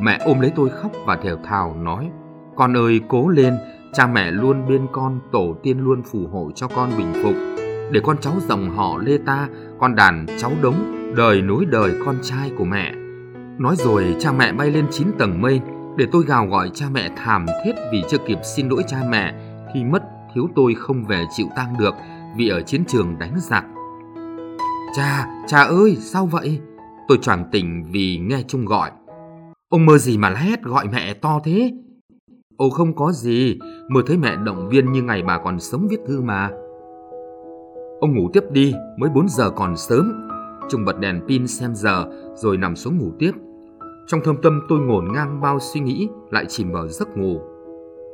Mẹ 0.00 0.18
ôm 0.24 0.40
lấy 0.40 0.52
tôi 0.56 0.68
khóc 0.68 0.92
và 1.06 1.16
thều 1.16 1.36
thào 1.44 1.76
nói 1.76 2.10
con 2.56 2.76
ơi 2.76 3.00
cố 3.08 3.28
lên, 3.28 3.54
cha 3.92 4.06
mẹ 4.06 4.30
luôn 4.30 4.68
bên 4.68 4.86
con, 4.92 5.20
tổ 5.32 5.56
tiên 5.62 5.78
luôn 5.78 6.02
phù 6.02 6.26
hộ 6.26 6.50
cho 6.54 6.68
con 6.68 6.90
bình 6.98 7.12
phục. 7.22 7.34
Để 7.92 8.00
con 8.04 8.16
cháu 8.20 8.32
dòng 8.48 8.70
họ 8.70 8.98
Lê 8.98 9.18
ta, 9.18 9.48
con 9.80 9.94
đàn 9.94 10.26
cháu 10.38 10.52
đống, 10.62 10.74
đời 11.16 11.42
nối 11.42 11.64
đời 11.64 11.92
con 12.04 12.16
trai 12.22 12.50
của 12.58 12.64
mẹ. 12.64 12.92
Nói 13.58 13.76
rồi 13.78 14.16
cha 14.18 14.32
mẹ 14.32 14.52
bay 14.52 14.70
lên 14.70 14.86
chín 14.90 15.08
tầng 15.18 15.42
mây, 15.42 15.60
để 15.96 16.06
tôi 16.12 16.24
gào 16.26 16.46
gọi 16.46 16.70
cha 16.74 16.86
mẹ 16.92 17.10
thảm 17.16 17.46
thiết 17.64 17.72
vì 17.92 18.02
chưa 18.10 18.18
kịp 18.18 18.38
xin 18.56 18.68
lỗi 18.68 18.82
cha 18.86 18.98
mẹ 19.08 19.34
khi 19.74 19.84
mất 19.84 20.02
thiếu 20.34 20.48
tôi 20.54 20.74
không 20.74 21.04
về 21.04 21.24
chịu 21.36 21.46
tang 21.56 21.74
được 21.78 21.94
vì 22.36 22.48
ở 22.48 22.62
chiến 22.62 22.84
trường 22.88 23.18
đánh 23.18 23.34
giặc. 23.36 23.64
Cha, 24.96 25.26
cha 25.46 25.58
ơi, 25.62 25.96
sao 26.00 26.26
vậy? 26.26 26.60
Tôi 27.08 27.18
choàng 27.22 27.44
tỉnh 27.52 27.84
vì 27.92 28.18
nghe 28.18 28.42
Trung 28.48 28.64
gọi. 28.64 28.90
Ông 29.68 29.86
mơ 29.86 29.98
gì 29.98 30.18
mà 30.18 30.30
la 30.30 30.40
hét 30.40 30.62
gọi 30.62 30.88
mẹ 30.92 31.14
to 31.14 31.40
thế? 31.44 31.72
Ồ 32.56 32.70
không 32.70 32.94
có 32.94 33.12
gì, 33.12 33.58
mơ 33.88 34.02
thấy 34.06 34.16
mẹ 34.16 34.36
động 34.36 34.68
viên 34.68 34.92
như 34.92 35.02
ngày 35.02 35.22
bà 35.22 35.38
còn 35.38 35.60
sống 35.60 35.86
viết 35.90 36.00
thư 36.06 36.20
mà. 36.20 36.50
Ông 38.00 38.14
ngủ 38.14 38.30
tiếp 38.32 38.44
đi, 38.50 38.74
mới 38.96 39.10
4 39.10 39.28
giờ 39.28 39.50
còn 39.50 39.76
sớm. 39.76 40.28
Trung 40.70 40.84
bật 40.84 40.98
đèn 40.98 41.20
pin 41.28 41.46
xem 41.46 41.74
giờ 41.74 42.04
rồi 42.34 42.56
nằm 42.56 42.76
xuống 42.76 42.98
ngủ 42.98 43.10
tiếp. 43.18 43.32
Trong 44.06 44.20
thâm 44.24 44.36
tâm 44.42 44.60
tôi 44.68 44.78
ngổn 44.78 45.12
ngang 45.12 45.40
bao 45.40 45.58
suy 45.60 45.80
nghĩ 45.80 46.08
lại 46.30 46.44
chìm 46.48 46.72
vào 46.72 46.88
giấc 46.88 47.16
ngủ. 47.16 47.40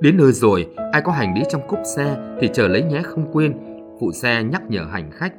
Đến 0.01 0.17
nơi 0.17 0.33
rồi, 0.33 0.67
ai 0.93 1.03
có 1.03 1.13
hành 1.13 1.35
lý 1.35 1.43
trong 1.51 1.69
cốp 1.69 1.81
xe 1.97 2.37
thì 2.41 2.49
chờ 2.53 2.69
lấy 2.69 2.83
nhé 2.83 3.03
không 3.05 3.33
quên. 3.33 3.55
Phụ 4.01 4.13
xe 4.13 4.43
nhắc 4.43 4.63
nhở 4.69 4.85
hành 4.91 5.11
khách. 5.11 5.35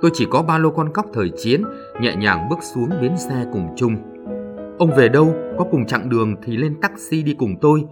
Tôi 0.00 0.10
chỉ 0.14 0.26
có 0.30 0.42
ba 0.42 0.58
lô 0.58 0.70
con 0.70 0.92
cóc 0.92 1.06
thời 1.12 1.30
chiến, 1.36 1.62
nhẹ 2.00 2.16
nhàng 2.16 2.48
bước 2.50 2.58
xuống 2.62 2.88
bến 3.00 3.16
xe 3.16 3.46
cùng 3.52 3.68
Trung. 3.76 3.96
Ông 4.78 4.90
về 4.96 5.08
đâu, 5.08 5.34
có 5.58 5.64
cùng 5.70 5.86
chặng 5.86 6.08
đường 6.08 6.36
thì 6.42 6.56
lên 6.56 6.80
taxi 6.80 7.22
đi 7.22 7.34
cùng 7.38 7.56
tôi, 7.60 7.84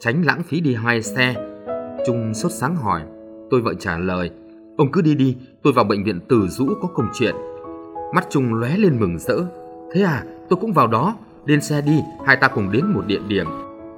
tránh 0.00 0.22
lãng 0.24 0.42
phí 0.42 0.60
đi 0.60 0.74
hai 0.74 1.02
xe. 1.02 1.34
Trung 2.06 2.34
sốt 2.34 2.52
sáng 2.52 2.76
hỏi, 2.76 3.02
tôi 3.50 3.60
vợ 3.60 3.74
trả 3.74 3.98
lời, 3.98 4.30
ông 4.76 4.92
cứ 4.92 5.02
đi 5.02 5.14
đi, 5.14 5.36
tôi 5.62 5.72
vào 5.72 5.84
bệnh 5.84 6.04
viện 6.04 6.20
Từ 6.28 6.46
Dũ 6.48 6.66
có 6.82 6.88
công 6.94 7.06
chuyện. 7.14 7.34
Mắt 8.14 8.26
Trung 8.30 8.54
lóe 8.54 8.76
lên 8.76 9.00
mừng 9.00 9.18
rỡ, 9.18 9.36
thế 9.92 10.02
à, 10.02 10.24
tôi 10.48 10.58
cũng 10.60 10.72
vào 10.72 10.86
đó, 10.86 11.14
lên 11.46 11.60
xe 11.60 11.80
đi, 11.80 12.00
hai 12.26 12.36
ta 12.36 12.48
cùng 12.48 12.72
đến 12.72 12.86
một 12.86 13.02
địa 13.06 13.20
điểm. 13.28 13.46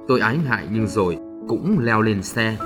Tôi 0.07 0.19
ái 0.19 0.37
ngại 0.49 0.67
nhưng 0.71 0.87
rồi 0.87 1.17
cũng 1.47 1.77
leo 1.79 2.01
lên 2.01 2.23
xe. 2.23 2.57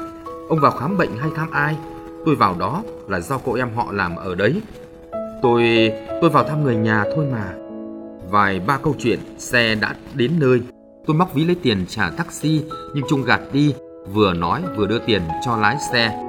Ông 0.50 0.60
vào 0.62 0.72
khám 0.72 0.98
bệnh 0.98 1.12
hay 1.18 1.30
thăm 1.36 1.52
ai? 1.52 1.78
Tôi 2.26 2.36
vào 2.36 2.56
đó 2.60 2.84
là 3.08 3.20
do 3.20 3.38
cô 3.46 3.54
em 3.54 3.70
họ 3.76 3.92
làm 3.92 4.16
ở 4.16 4.36
đấy. 4.36 4.62
Tôi 5.42 5.92
tôi 6.22 6.30
vào 6.30 6.44
thăm 6.44 6.64
người 6.64 6.76
nhà 6.76 7.06
thôi 7.16 7.26
mà. 7.32 7.69
Vài 8.30 8.60
ba 8.60 8.78
câu 8.78 8.96
chuyện, 9.00 9.20
xe 9.38 9.76
đã 9.76 9.96
đến 10.14 10.32
nơi. 10.40 10.62
Tôi 11.08 11.16
móc 11.16 11.34
ví 11.34 11.46
lấy 11.46 11.56
tiền 11.64 11.86
trả 11.90 12.10
taxi, 12.10 12.62
nhưng 12.94 13.06
Trung 13.10 13.24
gạt 13.24 13.42
đi, 13.54 13.74
vừa 14.14 14.34
nói 14.34 14.62
vừa 14.78 14.88
đưa 14.88 15.00
tiền 15.00 15.22
cho 15.46 15.58
lái 15.58 15.78
xe. 15.92 16.26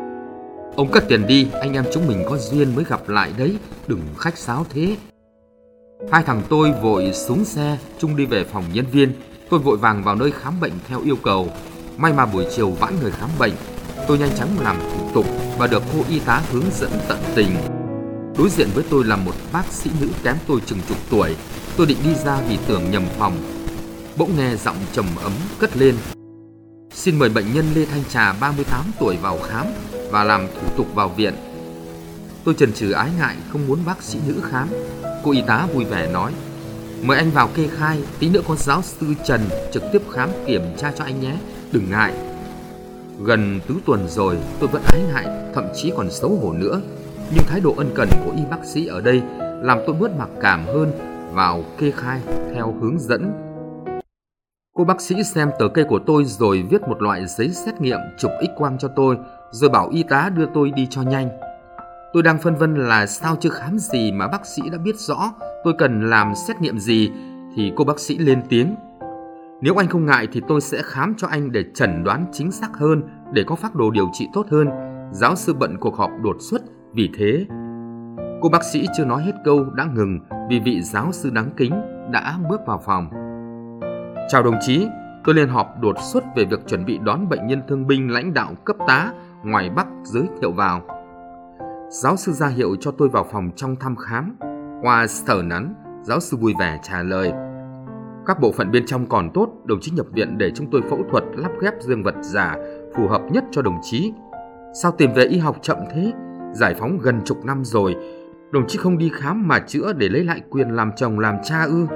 Ông 0.77 0.91
cất 0.93 1.05
tiền 1.09 1.27
đi, 1.27 1.49
anh 1.61 1.73
em 1.73 1.85
chúng 1.93 2.07
mình 2.07 2.25
có 2.29 2.37
duyên 2.37 2.75
mới 2.75 2.85
gặp 2.85 3.09
lại 3.09 3.33
đấy, 3.39 3.57
đừng 3.87 4.01
khách 4.19 4.39
sáo 4.39 4.67
thế. 4.71 4.97
Hai 6.13 6.23
thằng 6.23 6.43
tôi 6.49 6.73
vội 6.83 7.13
xuống 7.13 7.45
xe, 7.45 7.79
Trung 7.99 8.17
đi 8.17 8.27
về 8.27 8.45
phòng 8.45 8.65
nhân 8.73 8.87
viên. 8.93 9.13
Tôi 9.51 9.61
vội 9.61 9.77
vàng 9.77 10.05
vào 10.05 10.15
nơi 10.15 10.31
khám 10.31 10.61
bệnh 10.61 10.73
theo 10.89 11.01
yêu 11.05 11.17
cầu. 11.23 11.49
May 11.97 12.13
mà 12.13 12.27
buổi 12.27 12.47
chiều 12.51 12.71
vãn 12.71 12.95
người 13.01 13.11
khám 13.11 13.31
bệnh, 13.39 13.53
tôi 14.09 14.19
nhanh 14.19 14.37
chóng 14.39 14.49
làm 14.61 14.77
thủ 14.81 15.11
tục 15.15 15.27
và 15.59 15.67
được 15.67 15.83
cô 15.93 16.05
y 16.09 16.19
tá 16.19 16.43
hướng 16.53 16.65
dẫn 16.73 16.91
tận 17.09 17.19
tình. 17.35 17.80
Đối 18.41 18.49
diện 18.49 18.69
với 18.75 18.85
tôi 18.91 19.05
là 19.05 19.17
một 19.17 19.35
bác 19.53 19.73
sĩ 19.73 19.91
nữ 20.01 20.09
kém 20.23 20.37
tôi 20.47 20.61
chừng 20.67 20.79
chục 20.89 20.99
tuổi. 21.11 21.37
Tôi 21.77 21.87
định 21.87 21.99
đi 22.05 22.15
ra 22.25 22.41
vì 22.49 22.59
tưởng 22.67 22.91
nhầm 22.91 23.03
phòng. 23.19 23.37
Bỗng 24.17 24.37
nghe 24.37 24.57
giọng 24.57 24.77
trầm 24.93 25.07
ấm 25.23 25.33
cất 25.59 25.77
lên. 25.77 25.95
Xin 26.95 27.19
mời 27.19 27.29
bệnh 27.29 27.55
nhân 27.55 27.65
Lê 27.75 27.85
Thanh 27.85 28.05
Trà 28.09 28.33
38 28.33 28.85
tuổi 29.01 29.17
vào 29.17 29.39
khám 29.39 29.67
và 30.11 30.25
làm 30.25 30.47
thủ 30.47 30.69
tục 30.77 30.87
vào 30.95 31.09
viện. 31.09 31.35
Tôi 32.45 32.55
chần 32.55 32.73
chừ 32.73 32.91
ái 32.91 33.11
ngại 33.19 33.37
không 33.53 33.67
muốn 33.67 33.79
bác 33.87 34.03
sĩ 34.03 34.19
nữ 34.27 34.35
khám. 34.51 34.69
Cô 35.25 35.33
y 35.33 35.43
tá 35.47 35.67
vui 35.75 35.85
vẻ 35.85 36.13
nói, 36.13 36.33
mời 37.03 37.17
anh 37.19 37.31
vào 37.31 37.49
kê 37.55 37.69
khai, 37.77 37.99
tí 38.19 38.29
nữa 38.29 38.43
có 38.49 38.57
giáo 38.57 38.83
sư 38.83 39.07
Trần 39.27 39.41
trực 39.73 39.83
tiếp 39.93 40.03
khám 40.13 40.31
kiểm 40.47 40.63
tra 40.79 40.93
cho 40.99 41.05
anh 41.05 41.21
nhé, 41.21 41.35
đừng 41.73 41.91
ngại. 41.91 42.15
Gần 43.23 43.61
tứ 43.69 43.75
tuần 43.87 44.09
rồi 44.09 44.37
tôi 44.61 44.69
vẫn 44.69 44.83
ái 44.87 45.01
ngại, 45.13 45.27
thậm 45.55 45.65
chí 45.77 45.93
còn 45.97 46.11
xấu 46.11 46.39
hổ 46.43 46.53
nữa. 46.53 46.81
Nhưng 47.35 47.45
thái 47.47 47.61
độ 47.61 47.75
ân 47.77 47.91
cần 47.95 48.09
của 48.25 48.33
y 48.37 48.43
bác 48.51 48.65
sĩ 48.65 48.87
ở 48.87 49.01
đây 49.01 49.23
làm 49.63 49.79
tôi 49.87 49.97
bớt 50.01 50.19
mặc 50.19 50.29
cảm 50.41 50.67
hơn 50.67 50.93
vào 51.33 51.63
kê 51.79 51.91
khai 51.91 52.21
theo 52.55 52.75
hướng 52.81 52.99
dẫn. 52.99 53.33
Cô 54.77 54.85
bác 54.85 55.01
sĩ 55.01 55.15
xem 55.23 55.51
tờ 55.59 55.69
cây 55.75 55.85
của 55.85 55.99
tôi 56.07 56.25
rồi 56.25 56.65
viết 56.71 56.83
một 56.83 57.03
loại 57.03 57.27
giấy 57.27 57.49
xét 57.49 57.81
nghiệm 57.81 57.99
chụp 58.19 58.31
x 58.41 58.59
quang 58.59 58.79
cho 58.79 58.89
tôi, 58.97 59.17
rồi 59.51 59.71
bảo 59.71 59.89
y 59.89 60.03
tá 60.03 60.31
đưa 60.37 60.47
tôi 60.55 60.71
đi 60.71 60.87
cho 60.91 61.03
nhanh. 61.03 61.29
Tôi 62.13 62.23
đang 62.23 62.39
phân 62.39 62.55
vân 62.55 62.75
là 62.75 63.07
sao 63.07 63.37
chưa 63.41 63.51
khám 63.51 63.79
gì 63.79 64.13
mà 64.13 64.29
bác 64.29 64.47
sĩ 64.47 64.63
đã 64.73 64.79
biết 64.79 64.97
rõ 64.97 65.33
tôi 65.65 65.75
cần 65.79 66.11
làm 66.11 66.35
xét 66.35 66.61
nghiệm 66.61 66.79
gì, 66.79 67.11
thì 67.57 67.73
cô 67.77 67.85
bác 67.85 68.01
sĩ 68.01 68.19
lên 68.19 68.43
tiếng. 68.49 68.75
Nếu 69.61 69.81
anh 69.81 69.89
không 69.89 70.07
ngại 70.07 70.29
thì 70.33 70.43
tôi 70.49 70.61
sẽ 70.61 70.83
khám 70.85 71.15
cho 71.17 71.27
anh 71.29 71.53
để 71.53 71.65
chẩn 71.75 72.05
đoán 72.05 72.27
chính 72.33 72.53
xác 72.53 72.77
hơn, 72.77 73.03
để 73.33 73.45
có 73.47 73.55
phác 73.55 73.75
đồ 73.75 73.91
điều 73.91 74.09
trị 74.13 74.29
tốt 74.33 74.47
hơn. 74.51 74.69
Giáo 75.13 75.37
sư 75.37 75.55
bận 75.55 75.77
cuộc 75.81 75.97
họp 75.97 76.11
đột 76.23 76.37
xuất 76.41 76.63
vì 76.95 77.11
thế. 77.19 77.47
Cô 78.43 78.49
bác 78.49 78.65
sĩ 78.65 78.87
chưa 78.97 79.05
nói 79.05 79.23
hết 79.23 79.33
câu 79.45 79.65
đã 79.65 79.85
ngừng 79.95 80.19
vì 80.49 80.61
vị 80.61 80.83
giáo 80.83 81.13
sư 81.13 81.31
đáng 81.31 81.51
kính 81.57 81.73
đã 82.13 82.39
bước 82.51 82.61
vào 82.67 82.79
phòng. 82.85 83.11
Chào 84.29 84.43
đồng 84.43 84.59
chí, 84.61 84.87
tôi 85.25 85.35
lên 85.35 85.49
họp 85.49 85.81
đột 85.81 85.97
xuất 86.13 86.25
về 86.37 86.45
việc 86.45 86.67
chuẩn 86.67 86.85
bị 86.85 86.99
đón 86.99 87.29
bệnh 87.29 87.47
nhân 87.47 87.63
thương 87.69 87.87
binh 87.87 88.11
lãnh 88.11 88.35
đạo 88.35 88.55
cấp 88.65 88.77
tá 88.87 89.13
ngoài 89.45 89.71
Bắc 89.71 89.87
giới 90.03 90.29
thiệu 90.41 90.53
vào. 90.53 90.83
Giáo 91.89 92.17
sư 92.17 92.33
ra 92.33 92.47
hiệu 92.47 92.77
cho 92.81 92.91
tôi 92.91 93.09
vào 93.09 93.27
phòng 93.33 93.51
trong 93.57 93.77
thăm 93.77 93.97
khám. 93.97 94.37
Qua 94.83 95.07
sở 95.07 95.43
nắn, 95.45 95.75
giáo 96.03 96.21
sư 96.21 96.37
vui 96.37 96.55
vẻ 96.59 96.79
trả 96.83 97.03
lời. 97.03 97.33
Các 98.27 98.41
bộ 98.41 98.53
phận 98.53 98.71
bên 98.71 98.87
trong 98.87 99.07
còn 99.07 99.31
tốt, 99.35 99.49
đồng 99.65 99.81
chí 99.81 99.93
nhập 99.93 100.07
viện 100.13 100.39
để 100.39 100.51
chúng 100.55 100.71
tôi 100.71 100.83
phẫu 100.91 100.99
thuật 101.11 101.25
lắp 101.37 101.51
ghép 101.61 101.75
dương 101.81 102.03
vật 102.03 102.15
giả 102.21 102.57
phù 102.95 103.09
hợp 103.09 103.23
nhất 103.31 103.45
cho 103.51 103.63
đồng 103.63 103.79
chí. 103.83 104.13
Sao 104.83 104.93
tìm 104.93 105.13
về 105.15 105.25
y 105.25 105.39
học 105.39 105.57
chậm 105.63 105.79
thế? 105.95 106.13
Giải 106.53 106.75
phóng 106.75 106.99
gần 107.03 107.21
chục 107.25 107.45
năm 107.45 107.65
rồi, 107.65 107.97
đồng 108.51 108.67
chí 108.67 108.79
không 108.79 108.99
đi 108.99 109.11
khám 109.15 109.49
mà 109.49 109.59
chữa 109.59 109.93
để 109.93 110.09
lấy 110.09 110.25
lại 110.25 110.43
quyền 110.51 110.71
làm 110.71 110.91
chồng 110.97 111.19
làm 111.19 111.37
cha 111.45 111.63
ư? 111.63 111.87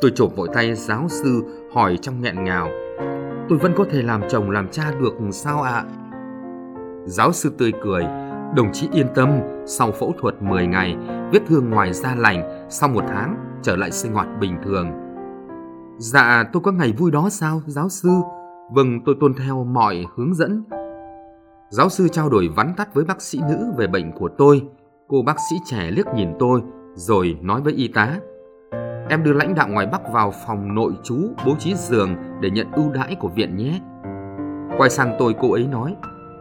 Tôi 0.00 0.12
chộp 0.14 0.36
vội 0.36 0.48
tay 0.54 0.74
giáo 0.74 1.08
sư 1.08 1.42
hỏi 1.74 1.98
trong 2.02 2.22
nghẹn 2.22 2.44
ngào. 2.44 2.68
Tôi 3.48 3.58
vẫn 3.58 3.72
có 3.76 3.84
thể 3.90 4.02
làm 4.02 4.22
chồng 4.28 4.50
làm 4.50 4.68
cha 4.68 4.92
được 5.00 5.12
sao 5.30 5.62
ạ? 5.62 5.72
À? 5.72 5.84
Giáo 7.04 7.32
sư 7.32 7.52
tươi 7.58 7.72
cười, 7.82 8.02
đồng 8.56 8.72
chí 8.72 8.88
yên 8.92 9.06
tâm, 9.14 9.30
sau 9.66 9.92
phẫu 9.92 10.14
thuật 10.20 10.42
10 10.42 10.66
ngày, 10.66 10.96
vết 11.32 11.40
thương 11.48 11.70
ngoài 11.70 11.92
da 11.92 12.14
lành, 12.14 12.66
sau 12.70 12.88
một 12.88 13.04
tháng 13.08 13.36
trở 13.62 13.76
lại 13.76 13.90
sinh 13.90 14.12
hoạt 14.12 14.28
bình 14.40 14.56
thường. 14.64 14.90
Dạ, 15.98 16.44
tôi 16.52 16.62
có 16.62 16.72
ngày 16.72 16.92
vui 16.98 17.10
đó 17.10 17.28
sao, 17.30 17.62
giáo 17.66 17.88
sư? 17.88 18.10
Vâng, 18.72 19.00
tôi 19.06 19.14
tuân 19.20 19.34
theo 19.34 19.64
mọi 19.64 20.06
hướng 20.16 20.34
dẫn. 20.34 20.64
Giáo 21.70 21.88
sư 21.88 22.08
trao 22.08 22.28
đổi 22.28 22.48
vắn 22.56 22.74
tắt 22.76 22.94
với 22.94 23.04
bác 23.04 23.22
sĩ 23.22 23.40
nữ 23.48 23.72
về 23.76 23.86
bệnh 23.86 24.12
của 24.12 24.28
tôi. 24.38 24.62
Cô 25.08 25.22
bác 25.26 25.36
sĩ 25.50 25.56
trẻ 25.66 25.90
liếc 25.90 26.06
nhìn 26.14 26.28
tôi, 26.38 26.62
rồi 26.94 27.38
nói 27.42 27.60
với 27.60 27.72
y 27.72 27.88
tá. 27.88 28.16
Em 29.08 29.24
đưa 29.24 29.32
lãnh 29.32 29.54
đạo 29.54 29.68
ngoài 29.68 29.86
Bắc 29.86 30.12
vào 30.12 30.32
phòng 30.46 30.74
nội 30.74 30.92
trú 31.02 31.16
bố 31.46 31.54
trí 31.58 31.74
giường 31.74 32.16
để 32.40 32.50
nhận 32.50 32.72
ưu 32.72 32.92
đãi 32.92 33.14
của 33.14 33.28
viện 33.28 33.56
nhé. 33.56 33.80
Quay 34.78 34.90
sang 34.90 35.16
tôi 35.18 35.34
cô 35.40 35.52
ấy 35.52 35.66
nói, 35.66 35.96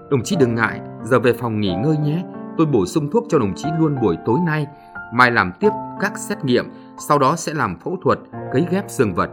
đồng 0.10 0.24
chí 0.24 0.36
đừng 0.40 0.56
ngại, 0.56 0.80
giờ 1.04 1.20
về 1.20 1.34
phòng 1.34 1.60
nghỉ 1.60 1.76
ngơi 1.76 1.98
nhé. 1.98 2.24
Tôi 2.58 2.68
bổ 2.68 2.86
sung 2.86 3.10
thuốc 3.12 3.24
cho 3.30 3.40
đồng 3.40 3.54
chí 3.56 3.70
luôn 3.80 3.96
buổi 4.02 4.18
tối 4.26 4.40
nay. 4.46 4.68
Mai 5.14 5.32
làm 5.32 5.52
tiếp 5.60 5.72
các 6.00 6.18
xét 6.18 6.46
nghiệm, 6.46 6.66
sau 7.10 7.20
đó 7.20 7.36
sẽ 7.36 7.54
làm 7.54 7.80
phẫu 7.80 7.98
thuật, 8.04 8.20
cấy 8.54 8.66
ghép 8.72 8.86
xương 8.88 9.14
vật. 9.14 9.30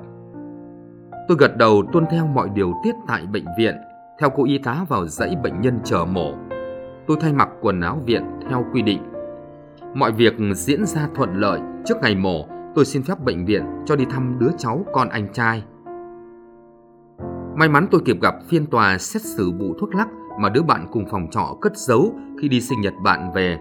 Tôi 1.29 1.37
gật 1.41 1.57
đầu 1.57 1.83
tuân 1.93 2.05
theo 2.11 2.27
mọi 2.27 2.49
điều 2.55 2.73
tiết 2.85 2.95
tại 3.07 3.27
bệnh 3.27 3.45
viện, 3.59 3.77
theo 4.19 4.31
cô 4.31 4.45
y 4.45 4.59
tá 4.59 4.85
vào 4.89 5.07
dãy 5.07 5.37
bệnh 5.43 5.61
nhân 5.61 5.81
chờ 5.85 6.05
mổ. 6.05 6.33
Tôi 7.07 7.17
thay 7.21 7.33
mặc 7.33 7.49
quần 7.61 7.81
áo 7.81 8.03
viện 8.07 8.25
theo 8.49 8.65
quy 8.73 8.83
định. 8.83 9.03
Mọi 9.95 10.13
việc 10.13 10.35
diễn 10.55 10.87
ra 10.87 11.09
thuận 11.15 11.35
lợi 11.35 11.61
trước 11.85 11.95
ngày 12.03 12.15
mổ, 12.15 12.47
tôi 12.75 12.85
xin 12.85 13.03
phép 13.03 13.21
bệnh 13.25 13.45
viện 13.45 13.65
cho 13.87 13.97
đi 13.97 14.05
thăm 14.05 14.37
đứa 14.39 14.51
cháu 14.59 14.85
con 14.93 15.09
anh 15.09 15.33
trai. 15.33 15.65
May 17.57 17.69
mắn 17.69 17.87
tôi 17.91 18.01
kịp 18.05 18.17
gặp 18.23 18.35
phiên 18.49 18.67
tòa 18.67 18.99
xét 18.99 19.23
xử 19.23 19.53
vụ 19.59 19.75
thuốc 19.81 19.95
lắc 19.95 20.09
mà 20.41 20.49
đứa 20.49 20.63
bạn 20.63 20.87
cùng 20.93 21.05
phòng 21.11 21.27
trọ 21.31 21.57
cất 21.61 21.77
giấu 21.77 22.15
khi 22.41 22.49
đi 22.49 22.61
sinh 22.61 22.81
nhật 22.81 22.95
bạn 23.05 23.33
về. 23.35 23.59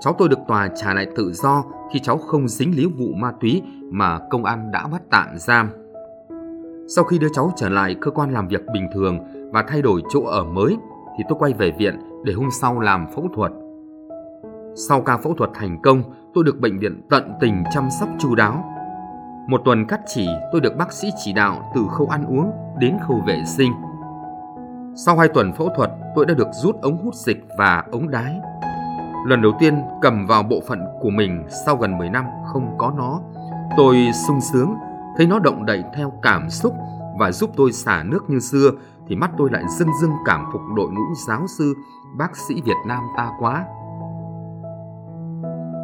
Cháu 0.00 0.14
tôi 0.18 0.28
được 0.28 0.38
tòa 0.48 0.68
trả 0.68 0.94
lại 0.94 1.06
tự 1.16 1.32
do 1.32 1.64
khi 1.92 1.98
cháu 1.98 2.18
không 2.18 2.48
dính 2.48 2.76
líu 2.76 2.90
vụ 2.98 3.12
ma 3.14 3.32
túy 3.40 3.62
mà 3.90 4.18
công 4.30 4.44
an 4.44 4.70
đã 4.70 4.86
bắt 4.86 5.02
tạm 5.10 5.28
giam. 5.36 5.70
Sau 6.96 7.04
khi 7.04 7.18
đưa 7.18 7.28
cháu 7.32 7.52
trở 7.56 7.68
lại, 7.68 7.96
cơ 8.00 8.10
quan 8.10 8.32
làm 8.32 8.48
việc 8.48 8.62
bình 8.72 8.88
thường 8.94 9.18
và 9.52 9.64
thay 9.68 9.82
đổi 9.82 10.02
chỗ 10.10 10.24
ở 10.24 10.44
mới 10.44 10.76
thì 11.18 11.24
tôi 11.28 11.38
quay 11.38 11.52
về 11.52 11.70
viện 11.70 12.00
để 12.24 12.32
hôm 12.32 12.48
sau 12.60 12.80
làm 12.80 13.06
phẫu 13.14 13.28
thuật. 13.34 13.52
Sau 14.74 15.00
ca 15.00 15.16
phẫu 15.16 15.34
thuật 15.34 15.50
thành 15.54 15.82
công, 15.82 16.02
tôi 16.34 16.44
được 16.44 16.60
bệnh 16.60 16.78
viện 16.78 17.02
tận 17.10 17.32
tình 17.40 17.64
chăm 17.74 17.88
sóc 18.00 18.08
chu 18.18 18.34
đáo. 18.34 18.64
Một 19.48 19.60
tuần 19.64 19.86
cắt 19.86 20.00
chỉ, 20.06 20.28
tôi 20.52 20.60
được 20.60 20.76
bác 20.76 20.92
sĩ 20.92 21.08
chỉ 21.24 21.32
đạo 21.32 21.70
từ 21.74 21.80
khâu 21.90 22.06
ăn 22.06 22.24
uống 22.26 22.52
đến 22.78 22.96
khâu 23.08 23.20
vệ 23.26 23.42
sinh. 23.46 23.72
Sau 25.06 25.16
hai 25.16 25.28
tuần 25.28 25.52
phẫu 25.52 25.68
thuật, 25.76 25.90
tôi 26.14 26.26
đã 26.26 26.34
được 26.34 26.48
rút 26.62 26.82
ống 26.82 27.04
hút 27.04 27.14
dịch 27.14 27.46
và 27.58 27.84
ống 27.92 28.10
đái. 28.10 28.40
Lần 29.26 29.42
đầu 29.42 29.52
tiên 29.58 29.82
cầm 30.02 30.26
vào 30.26 30.42
bộ 30.42 30.60
phận 30.68 30.80
của 31.00 31.10
mình 31.10 31.44
sau 31.66 31.76
gần 31.76 31.98
10 31.98 32.10
năm 32.10 32.24
không 32.46 32.74
có 32.78 32.92
nó. 32.96 33.20
Tôi 33.76 33.96
sung 34.26 34.40
sướng, 34.40 34.74
thấy 35.16 35.26
nó 35.26 35.38
động 35.38 35.66
đậy 35.66 35.84
theo 35.94 36.12
cảm 36.22 36.50
xúc 36.50 36.74
và 37.18 37.32
giúp 37.32 37.50
tôi 37.56 37.72
xả 37.72 38.02
nước 38.02 38.30
như 38.30 38.40
xưa 38.40 38.70
thì 39.08 39.16
mắt 39.16 39.30
tôi 39.38 39.50
lại 39.52 39.64
dưng 39.78 39.88
dưng 40.00 40.12
cảm 40.24 40.44
phục 40.52 40.60
đội 40.76 40.90
ngũ 40.90 41.14
giáo 41.26 41.46
sư, 41.46 41.74
bác 42.18 42.36
sĩ 42.36 42.54
Việt 42.64 42.76
Nam 42.86 43.02
ta 43.16 43.30
quá. 43.38 43.64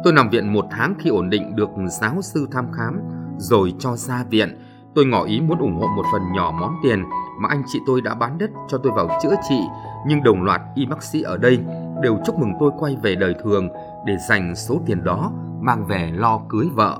Tôi 0.03 0.13
nằm 0.13 0.29
viện 0.29 0.53
một 0.53 0.65
tháng 0.71 0.93
khi 0.99 1.09
ổn 1.09 1.29
định 1.29 1.55
được 1.55 1.69
giáo 2.01 2.21
sư 2.21 2.47
thăm 2.51 2.71
khám, 2.71 2.99
rồi 3.37 3.73
cho 3.79 3.95
ra 3.95 4.23
viện. 4.29 4.61
Tôi 4.95 5.05
ngỏ 5.05 5.23
ý 5.23 5.41
muốn 5.41 5.59
ủng 5.59 5.75
hộ 5.75 5.87
một 5.95 6.05
phần 6.11 6.21
nhỏ 6.35 6.51
món 6.61 6.75
tiền 6.83 7.03
mà 7.39 7.49
anh 7.49 7.63
chị 7.67 7.79
tôi 7.87 8.01
đã 8.01 8.15
bán 8.15 8.37
đất 8.37 8.49
cho 8.67 8.77
tôi 8.77 8.93
vào 8.95 9.09
chữa 9.23 9.35
trị, 9.49 9.59
nhưng 10.07 10.23
đồng 10.23 10.43
loạt 10.43 10.61
y 10.75 10.85
bác 10.85 11.03
sĩ 11.03 11.21
ở 11.21 11.37
đây 11.37 11.59
đều 12.01 12.17
chúc 12.25 12.39
mừng 12.39 12.53
tôi 12.59 12.71
quay 12.79 12.97
về 13.01 13.15
đời 13.15 13.35
thường 13.43 13.69
để 14.05 14.17
dành 14.29 14.55
số 14.55 14.81
tiền 14.85 15.03
đó 15.03 15.31
mang 15.61 15.85
về 15.85 16.11
lo 16.15 16.39
cưới 16.49 16.67
vợ. 16.73 16.99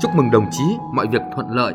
Chúc 0.00 0.10
mừng 0.16 0.30
đồng 0.30 0.46
chí, 0.50 0.64
mọi 0.92 1.06
việc 1.06 1.22
thuận 1.34 1.50
lợi. 1.50 1.74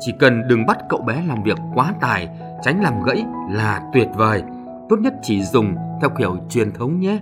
Chỉ 0.00 0.12
cần 0.18 0.48
đừng 0.48 0.66
bắt 0.66 0.78
cậu 0.88 1.00
bé 1.00 1.22
làm 1.26 1.42
việc 1.42 1.58
quá 1.74 1.94
tài, 2.00 2.28
tránh 2.62 2.82
làm 2.82 3.02
gãy 3.02 3.24
là 3.50 3.82
tuyệt 3.92 4.08
vời. 4.14 4.42
Tốt 4.88 4.96
nhất 5.00 5.14
chỉ 5.22 5.42
dùng 5.42 5.74
theo 6.00 6.10
kiểu 6.18 6.36
truyền 6.48 6.72
thống 6.72 7.00
nhé. 7.00 7.20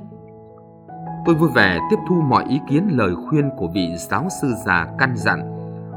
Tôi 1.26 1.34
vui 1.34 1.50
vẻ 1.54 1.78
tiếp 1.90 1.96
thu 2.08 2.14
mọi 2.14 2.44
ý 2.48 2.60
kiến 2.68 2.88
lời 2.90 3.14
khuyên 3.28 3.50
của 3.56 3.68
vị 3.74 3.88
giáo 3.96 4.28
sư 4.42 4.52
già 4.66 4.86
căn 4.98 5.16
dặn. 5.16 5.40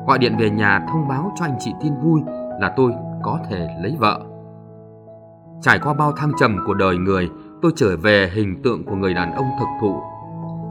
Gọi 0.08 0.18
điện 0.18 0.36
về 0.40 0.50
nhà 0.50 0.86
thông 0.90 1.08
báo 1.08 1.32
cho 1.40 1.46
anh 1.46 1.56
chị 1.60 1.74
tin 1.82 1.94
vui 2.04 2.22
là 2.60 2.74
tôi 2.76 2.92
có 3.24 3.40
thể 3.50 3.68
lấy 3.82 3.96
vợ. 4.00 4.22
Trải 5.62 5.80
qua 5.80 5.94
bao 5.94 6.12
thăng 6.12 6.32
trầm 6.40 6.58
của 6.68 6.74
đời 6.74 6.98
người, 6.98 7.30
tôi 7.62 7.72
trở 7.76 7.98
về 7.98 8.32
hình 8.34 8.62
tượng 8.64 8.86
của 8.86 8.96
người 8.96 9.14
đàn 9.14 9.34
ông 9.34 9.48
thực 9.60 9.68
thụ. 9.82 9.96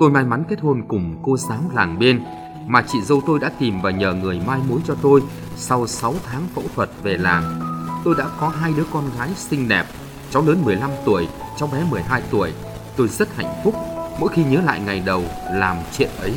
Tôi 0.00 0.10
may 0.10 0.24
mắn 0.24 0.44
kết 0.48 0.60
hôn 0.60 0.82
cùng 0.88 1.16
cô 1.22 1.36
giáo 1.36 1.60
làng 1.74 1.98
bên 1.98 2.20
mà 2.66 2.82
chị 2.86 3.00
dâu 3.02 3.20
tôi 3.26 3.38
đã 3.38 3.50
tìm 3.58 3.74
và 3.82 3.90
nhờ 3.90 4.14
người 4.14 4.40
mai 4.46 4.60
mối 4.68 4.80
cho 4.84 4.94
tôi 5.02 5.22
sau 5.56 5.86
6 5.86 6.14
tháng 6.24 6.42
phẫu 6.54 6.64
thuật 6.74 6.90
về 7.02 7.16
làng 7.16 7.77
Tôi 8.04 8.14
đã 8.18 8.24
có 8.40 8.48
hai 8.48 8.72
đứa 8.76 8.84
con 8.92 9.04
gái 9.18 9.30
xinh 9.36 9.68
đẹp, 9.68 9.86
cháu 10.30 10.42
lớn 10.46 10.62
15 10.64 10.90
tuổi, 11.04 11.28
cháu 11.56 11.68
bé 11.72 11.84
12 11.90 12.22
tuổi. 12.30 12.52
Tôi 12.96 13.08
rất 13.08 13.36
hạnh 13.36 13.60
phúc 13.64 13.74
mỗi 14.20 14.28
khi 14.28 14.44
nhớ 14.44 14.60
lại 14.60 14.80
ngày 14.80 15.02
đầu 15.06 15.22
làm 15.52 15.76
chuyện 15.92 16.10
ấy. 16.20 16.34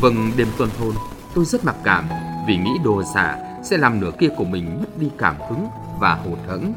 Vâng, 0.00 0.32
đêm 0.36 0.48
tuần 0.58 0.70
hôn, 0.80 0.94
tôi 1.34 1.44
rất 1.44 1.64
mặc 1.64 1.76
cảm 1.84 2.08
vì 2.46 2.56
nghĩ 2.56 2.70
đồ 2.84 3.02
giả 3.14 3.36
sẽ 3.64 3.76
làm 3.76 4.00
nửa 4.00 4.10
kia 4.18 4.28
của 4.36 4.44
mình 4.44 4.80
mất 4.80 4.98
đi 4.98 5.10
cảm 5.18 5.36
hứng 5.48 5.68
và 6.00 6.14
hụt 6.14 6.38
hẫng. 6.48 6.72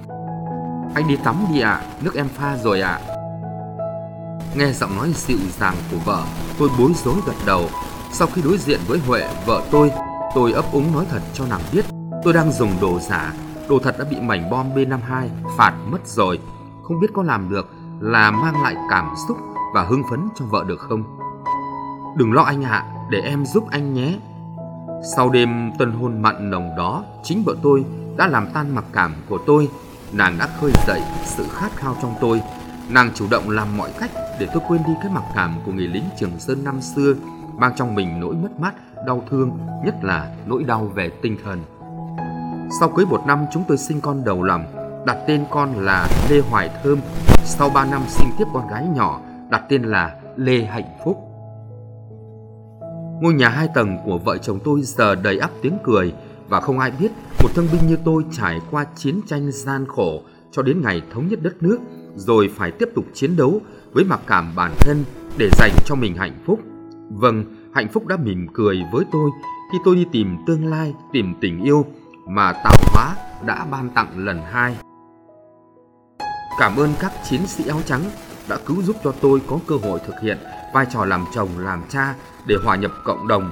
Anh 0.96 1.08
đi 1.08 1.15
tắm 1.24 1.46
đi 1.53 1.60
ạ, 1.60 1.72
à, 1.72 1.86
nước 2.01 2.15
em 2.15 2.27
pha 2.29 2.58
rồi 2.58 2.81
ạ. 2.81 3.00
À. 3.08 3.15
Nghe 4.55 4.72
giọng 4.72 4.98
nói 4.98 5.13
dịu 5.15 5.38
dàng 5.60 5.75
của 5.91 5.98
vợ, 6.05 6.24
tôi 6.60 6.69
bối 6.79 6.91
rối 7.05 7.15
gật 7.25 7.34
đầu. 7.46 7.69
Sau 8.12 8.27
khi 8.34 8.41
đối 8.41 8.58
diện 8.58 8.79
với 8.88 9.00
Huệ, 9.00 9.29
vợ 9.46 9.63
tôi, 9.72 9.91
tôi 10.36 10.51
ấp 10.51 10.65
úng 10.72 10.93
nói 10.93 11.05
thật 11.10 11.22
cho 11.34 11.46
nàng 11.46 11.62
biết 11.72 11.86
tôi 12.24 12.34
đang 12.34 12.51
dùng 12.51 12.72
đồ 12.81 13.00
giả. 13.00 13.34
Đồ 13.69 13.79
thật 13.79 13.95
đã 13.99 14.05
bị 14.09 14.17
mảnh 14.19 14.49
bom 14.49 14.73
B52 14.75 15.27
phạt 15.57 15.73
mất 15.91 16.07
rồi. 16.07 16.39
Không 16.83 16.99
biết 16.99 17.07
có 17.13 17.23
làm 17.23 17.49
được 17.49 17.69
là 17.99 18.31
mang 18.31 18.63
lại 18.63 18.75
cảm 18.89 19.13
xúc 19.27 19.38
và 19.73 19.83
hưng 19.83 20.03
phấn 20.09 20.27
cho 20.35 20.45
vợ 20.45 20.63
được 20.67 20.79
không? 20.79 21.03
Đừng 22.17 22.33
lo 22.33 22.41
anh 22.41 22.63
ạ, 22.63 22.85
để 23.09 23.19
em 23.19 23.45
giúp 23.45 23.63
anh 23.71 23.93
nhé. 23.93 24.19
Sau 25.15 25.29
đêm 25.29 25.71
tân 25.79 25.91
hôn 25.91 26.21
mặn 26.21 26.49
nồng 26.49 26.75
đó, 26.77 27.03
chính 27.23 27.43
vợ 27.43 27.55
tôi 27.63 27.85
đã 28.17 28.27
làm 28.27 28.47
tan 28.53 28.75
mặc 28.75 28.85
cảm 28.93 29.13
của 29.29 29.38
tôi. 29.45 29.69
Nàng 30.13 30.38
đã 30.39 30.47
khơi 30.61 30.71
dậy 30.88 31.01
sự 31.25 31.45
khát 31.51 31.71
khao 31.75 31.95
trong 32.01 32.13
tôi. 32.21 32.41
Nàng 32.89 33.11
chủ 33.15 33.25
động 33.31 33.49
làm 33.49 33.77
mọi 33.77 33.91
cách 33.99 34.11
để 34.39 34.47
tôi 34.53 34.63
quên 34.67 34.81
đi 34.88 34.93
cái 35.01 35.11
mặc 35.11 35.23
cảm 35.35 35.55
của 35.65 35.71
người 35.71 35.88
lính 35.88 36.05
Trường 36.19 36.39
Sơn 36.39 36.63
năm 36.63 36.81
xưa, 36.81 37.13
mang 37.57 37.73
trong 37.75 37.95
mình 37.95 38.19
nỗi 38.19 38.35
mất 38.35 38.59
mát, 38.59 38.73
đau 39.05 39.23
thương, 39.29 39.59
nhất 39.85 39.95
là 40.01 40.35
nỗi 40.45 40.63
đau 40.63 40.85
về 40.85 41.09
tinh 41.09 41.38
thần. 41.43 41.63
Sau 42.71 42.89
cưới 42.89 43.05
một 43.05 43.21
năm 43.27 43.45
chúng 43.53 43.63
tôi 43.67 43.77
sinh 43.77 44.01
con 44.01 44.23
đầu 44.23 44.43
lòng, 44.43 44.65
đặt 45.05 45.17
tên 45.27 45.45
con 45.51 45.73
là 45.85 46.07
Lê 46.29 46.39
Hoài 46.39 46.69
Thơm. 46.83 46.99
Sau 47.45 47.69
ba 47.69 47.85
năm 47.85 48.01
sinh 48.07 48.27
tiếp 48.38 48.45
con 48.53 48.67
gái 48.67 48.88
nhỏ, 48.95 49.21
đặt 49.49 49.63
tên 49.69 49.83
là 49.83 50.15
Lê 50.35 50.63
Hạnh 50.63 50.97
Phúc. 51.05 51.17
Ngôi 53.21 53.33
nhà 53.33 53.49
hai 53.49 53.67
tầng 53.75 53.97
của 54.05 54.17
vợ 54.17 54.38
chồng 54.38 54.59
tôi 54.63 54.81
giờ 54.81 55.15
đầy 55.15 55.39
ắp 55.39 55.51
tiếng 55.61 55.77
cười 55.83 56.13
và 56.49 56.61
không 56.61 56.79
ai 56.79 56.91
biết 56.99 57.11
một 57.43 57.49
thương 57.55 57.67
binh 57.71 57.88
như 57.88 57.97
tôi 58.05 58.23
trải 58.31 58.59
qua 58.71 58.85
chiến 58.95 59.21
tranh 59.27 59.51
gian 59.51 59.85
khổ 59.88 60.21
cho 60.51 60.61
đến 60.61 60.81
ngày 60.81 61.01
thống 61.13 61.27
nhất 61.27 61.39
đất 61.41 61.63
nước 61.63 61.77
rồi 62.15 62.49
phải 62.55 62.71
tiếp 62.71 62.89
tục 62.95 63.05
chiến 63.13 63.35
đấu 63.38 63.61
với 63.91 64.03
mặc 64.03 64.19
cảm 64.27 64.51
bản 64.55 64.71
thân 64.79 65.03
để 65.38 65.49
dành 65.57 65.71
cho 65.85 65.95
mình 65.95 66.15
hạnh 66.15 66.38
phúc. 66.45 66.59
Vâng, 67.09 67.43
hạnh 67.73 67.88
phúc 67.88 68.07
đã 68.07 68.17
mỉm 68.17 68.47
cười 68.53 68.81
với 68.93 69.05
tôi 69.11 69.29
khi 69.71 69.77
tôi 69.85 69.95
đi 69.95 70.05
tìm 70.11 70.38
tương 70.47 70.65
lai, 70.65 70.93
tìm 71.13 71.33
tình 71.41 71.63
yêu 71.63 71.85
mà 72.29 72.53
tạo 72.63 72.75
hóa 72.93 73.15
đã 73.45 73.65
ban 73.71 73.89
tặng 73.89 74.07
lần 74.15 74.41
hai. 74.51 74.75
Cảm 76.59 76.75
ơn 76.75 76.89
các 77.00 77.12
chiến 77.29 77.48
sĩ 77.48 77.67
áo 77.67 77.81
trắng 77.86 78.01
đã 78.50 78.57
cứu 78.65 78.81
giúp 78.83 78.95
cho 79.03 79.13
tôi 79.21 79.41
có 79.48 79.59
cơ 79.67 79.75
hội 79.75 80.00
thực 80.07 80.19
hiện 80.21 80.38
vai 80.74 80.86
trò 80.89 81.05
làm 81.05 81.25
chồng 81.33 81.50
làm 81.57 81.83
cha 81.89 82.15
để 82.45 82.55
hòa 82.63 82.75
nhập 82.75 82.91
cộng 83.05 83.27
đồng. 83.27 83.51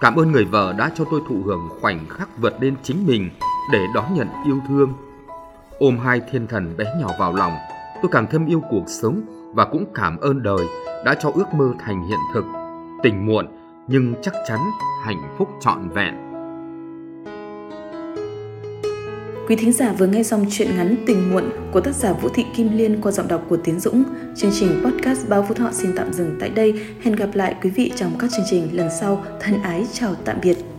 Cảm 0.00 0.16
ơn 0.16 0.32
người 0.32 0.44
vợ 0.44 0.74
đã 0.78 0.90
cho 0.94 1.04
tôi 1.10 1.20
thụ 1.28 1.42
hưởng 1.44 1.68
khoảnh 1.80 2.08
khắc 2.08 2.28
vượt 2.38 2.62
lên 2.62 2.76
chính 2.82 3.06
mình 3.06 3.30
để 3.72 3.86
đón 3.94 4.14
nhận 4.14 4.28
yêu 4.46 4.60
thương. 4.68 4.92
Ôm 5.78 5.98
hai 5.98 6.20
thiên 6.30 6.46
thần 6.46 6.76
bé 6.76 6.84
nhỏ 7.00 7.08
vào 7.18 7.34
lòng, 7.34 7.56
tôi 8.02 8.10
càng 8.12 8.26
thêm 8.30 8.46
yêu 8.46 8.62
cuộc 8.70 8.84
sống 8.86 9.20
và 9.54 9.64
cũng 9.64 9.84
cảm 9.94 10.18
ơn 10.18 10.42
đời 10.42 10.66
đã 11.04 11.14
cho 11.20 11.30
ước 11.34 11.54
mơ 11.54 11.72
thành 11.78 12.08
hiện 12.08 12.20
thực. 12.34 12.44
Tình 13.02 13.26
muộn 13.26 13.46
nhưng 13.86 14.14
chắc 14.22 14.34
chắn 14.48 14.60
hạnh 15.04 15.34
phúc 15.38 15.48
trọn 15.60 15.88
vẹn. 15.88 16.31
Quý 19.52 19.56
thính 19.56 19.72
giả 19.72 19.92
vừa 19.98 20.06
nghe 20.06 20.22
xong 20.22 20.46
chuyện 20.50 20.76
ngắn 20.76 20.96
Tình 21.06 21.30
muộn 21.32 21.50
của 21.72 21.80
tác 21.80 21.94
giả 21.94 22.12
Vũ 22.12 22.28
Thị 22.28 22.44
Kim 22.56 22.76
Liên 22.76 23.00
qua 23.00 23.12
giọng 23.12 23.28
đọc 23.28 23.46
của 23.48 23.56
Tiến 23.56 23.80
Dũng. 23.80 24.04
Chương 24.36 24.50
trình 24.60 24.82
podcast 24.84 25.28
Báo 25.28 25.44
Phú 25.48 25.54
Thọ 25.54 25.70
xin 25.72 25.90
tạm 25.96 26.12
dừng 26.12 26.36
tại 26.40 26.48
đây. 26.48 26.74
Hẹn 27.02 27.16
gặp 27.16 27.28
lại 27.34 27.54
quý 27.62 27.70
vị 27.70 27.92
trong 27.96 28.12
các 28.18 28.30
chương 28.30 28.46
trình 28.50 28.76
lần 28.76 28.88
sau. 29.00 29.24
Thân 29.40 29.62
ái, 29.62 29.86
chào 29.92 30.14
tạm 30.24 30.36
biệt. 30.42 30.71